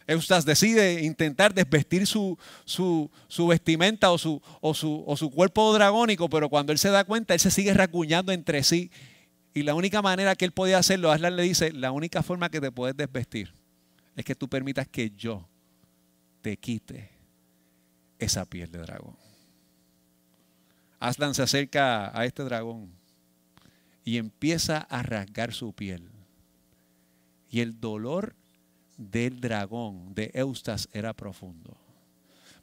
Eustas 0.09 0.44
decide 0.44 1.05
intentar 1.05 1.55
desvestir 1.55 2.09
su, 2.09 2.36
su, 2.64 3.46
vestimenta 3.46 4.11
o 4.11 4.18
su, 4.18 4.42
o, 4.61 4.74
su, 4.74 5.05
o 5.07 5.16
su 5.16 5.30
cuerpo 5.30 5.72
dragónico, 5.72 6.28
pero 6.28 6.48
cuando 6.48 6.72
él 6.72 6.78
se 6.80 6.90
da 6.90 7.05
cuenta, 7.05 7.34
él 7.34 7.40
se 7.40 7.53
sigue 7.53 7.72
racuñando 7.72 8.32
entre 8.32 8.64
sí. 8.64 8.90
Y 9.53 9.62
la 9.62 9.74
única 9.74 10.01
manera 10.01 10.36
que 10.36 10.44
él 10.44 10.53
podía 10.53 10.78
hacerlo, 10.78 11.11
Aslan 11.11 11.36
le 11.36 11.42
dice, 11.42 11.72
la 11.72 11.92
única 11.92 12.22
forma 12.22 12.51
que 12.51 12.61
te 12.61 12.70
puedes 12.70 12.96
desvestir 12.96 13.53
es 14.16 14.24
que 14.24 14.34
tú 14.34 14.48
permitas 14.48 14.86
que 14.86 15.11
yo 15.11 15.48
te 16.40 16.57
quite 16.57 17.11
esa 18.18 18.44
piel 18.44 18.70
de 18.70 18.78
dragón. 18.78 19.16
Aslan 21.01 21.34
se 21.34 21.42
acerca 21.42 22.16
a 22.16 22.26
este 22.26 22.44
dragón 22.44 22.92
y 24.05 24.18
empieza 24.18 24.78
a 24.78 25.03
rasgar 25.03 25.53
su 25.53 25.72
piel. 25.72 26.11
Y 27.51 27.61
el 27.61 27.80
dolor 27.80 28.36
del 28.96 29.40
dragón, 29.40 30.14
de 30.14 30.30
Eustas, 30.34 30.88
era 30.92 31.14
profundo. 31.14 31.76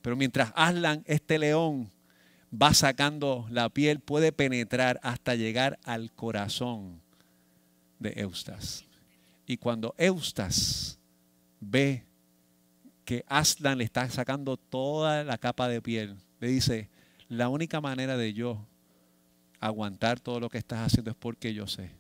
Pero 0.02 0.16
mientras 0.16 0.54
Aslan, 0.56 1.04
este 1.06 1.40
león, 1.40 1.90
va 2.52 2.74
sacando 2.74 3.46
la 3.50 3.70
piel, 3.70 4.00
puede 4.00 4.32
penetrar 4.32 5.00
hasta 5.04 5.36
llegar 5.36 5.80
al 5.84 6.12
corazón 6.12 7.02
de 8.00 8.14
Eustas. 8.18 8.86
Y 9.46 9.58
cuando 9.58 9.96
Eustas 9.98 11.00
ve 11.60 12.04
que 13.06 13.24
Aslan 13.28 13.78
le 13.78 13.86
está 13.86 14.10
sacando 14.10 14.58
toda 14.58 15.24
la 15.24 15.38
capa 15.38 15.68
de 15.70 15.82
piel, 15.82 16.18
le 16.40 16.48
dice, 16.48 16.90
la 17.30 17.50
única 17.50 17.82
manera 17.82 18.18
de 18.18 18.34
yo 18.34 18.66
aguantar 19.60 20.20
todo 20.20 20.40
lo 20.40 20.50
que 20.50 20.58
estás 20.58 20.80
haciendo 20.80 21.12
es 21.12 21.18
porque 21.18 21.54
yo 21.54 21.68
sé 21.68 21.92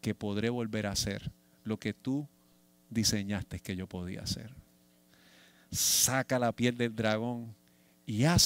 que 0.00 0.14
podré 0.14 0.50
volver 0.50 0.86
a 0.86 0.92
hacer 0.92 1.32
lo 1.64 1.78
que 1.78 1.92
tú 1.92 2.28
diseñaste 2.90 3.60
que 3.60 3.76
yo 3.76 3.86
podía 3.86 4.22
hacer. 4.22 4.54
Saca 5.70 6.38
la 6.38 6.52
piel 6.52 6.76
del 6.76 6.94
dragón 6.94 7.54
y 8.06 8.24
haz 8.24 8.42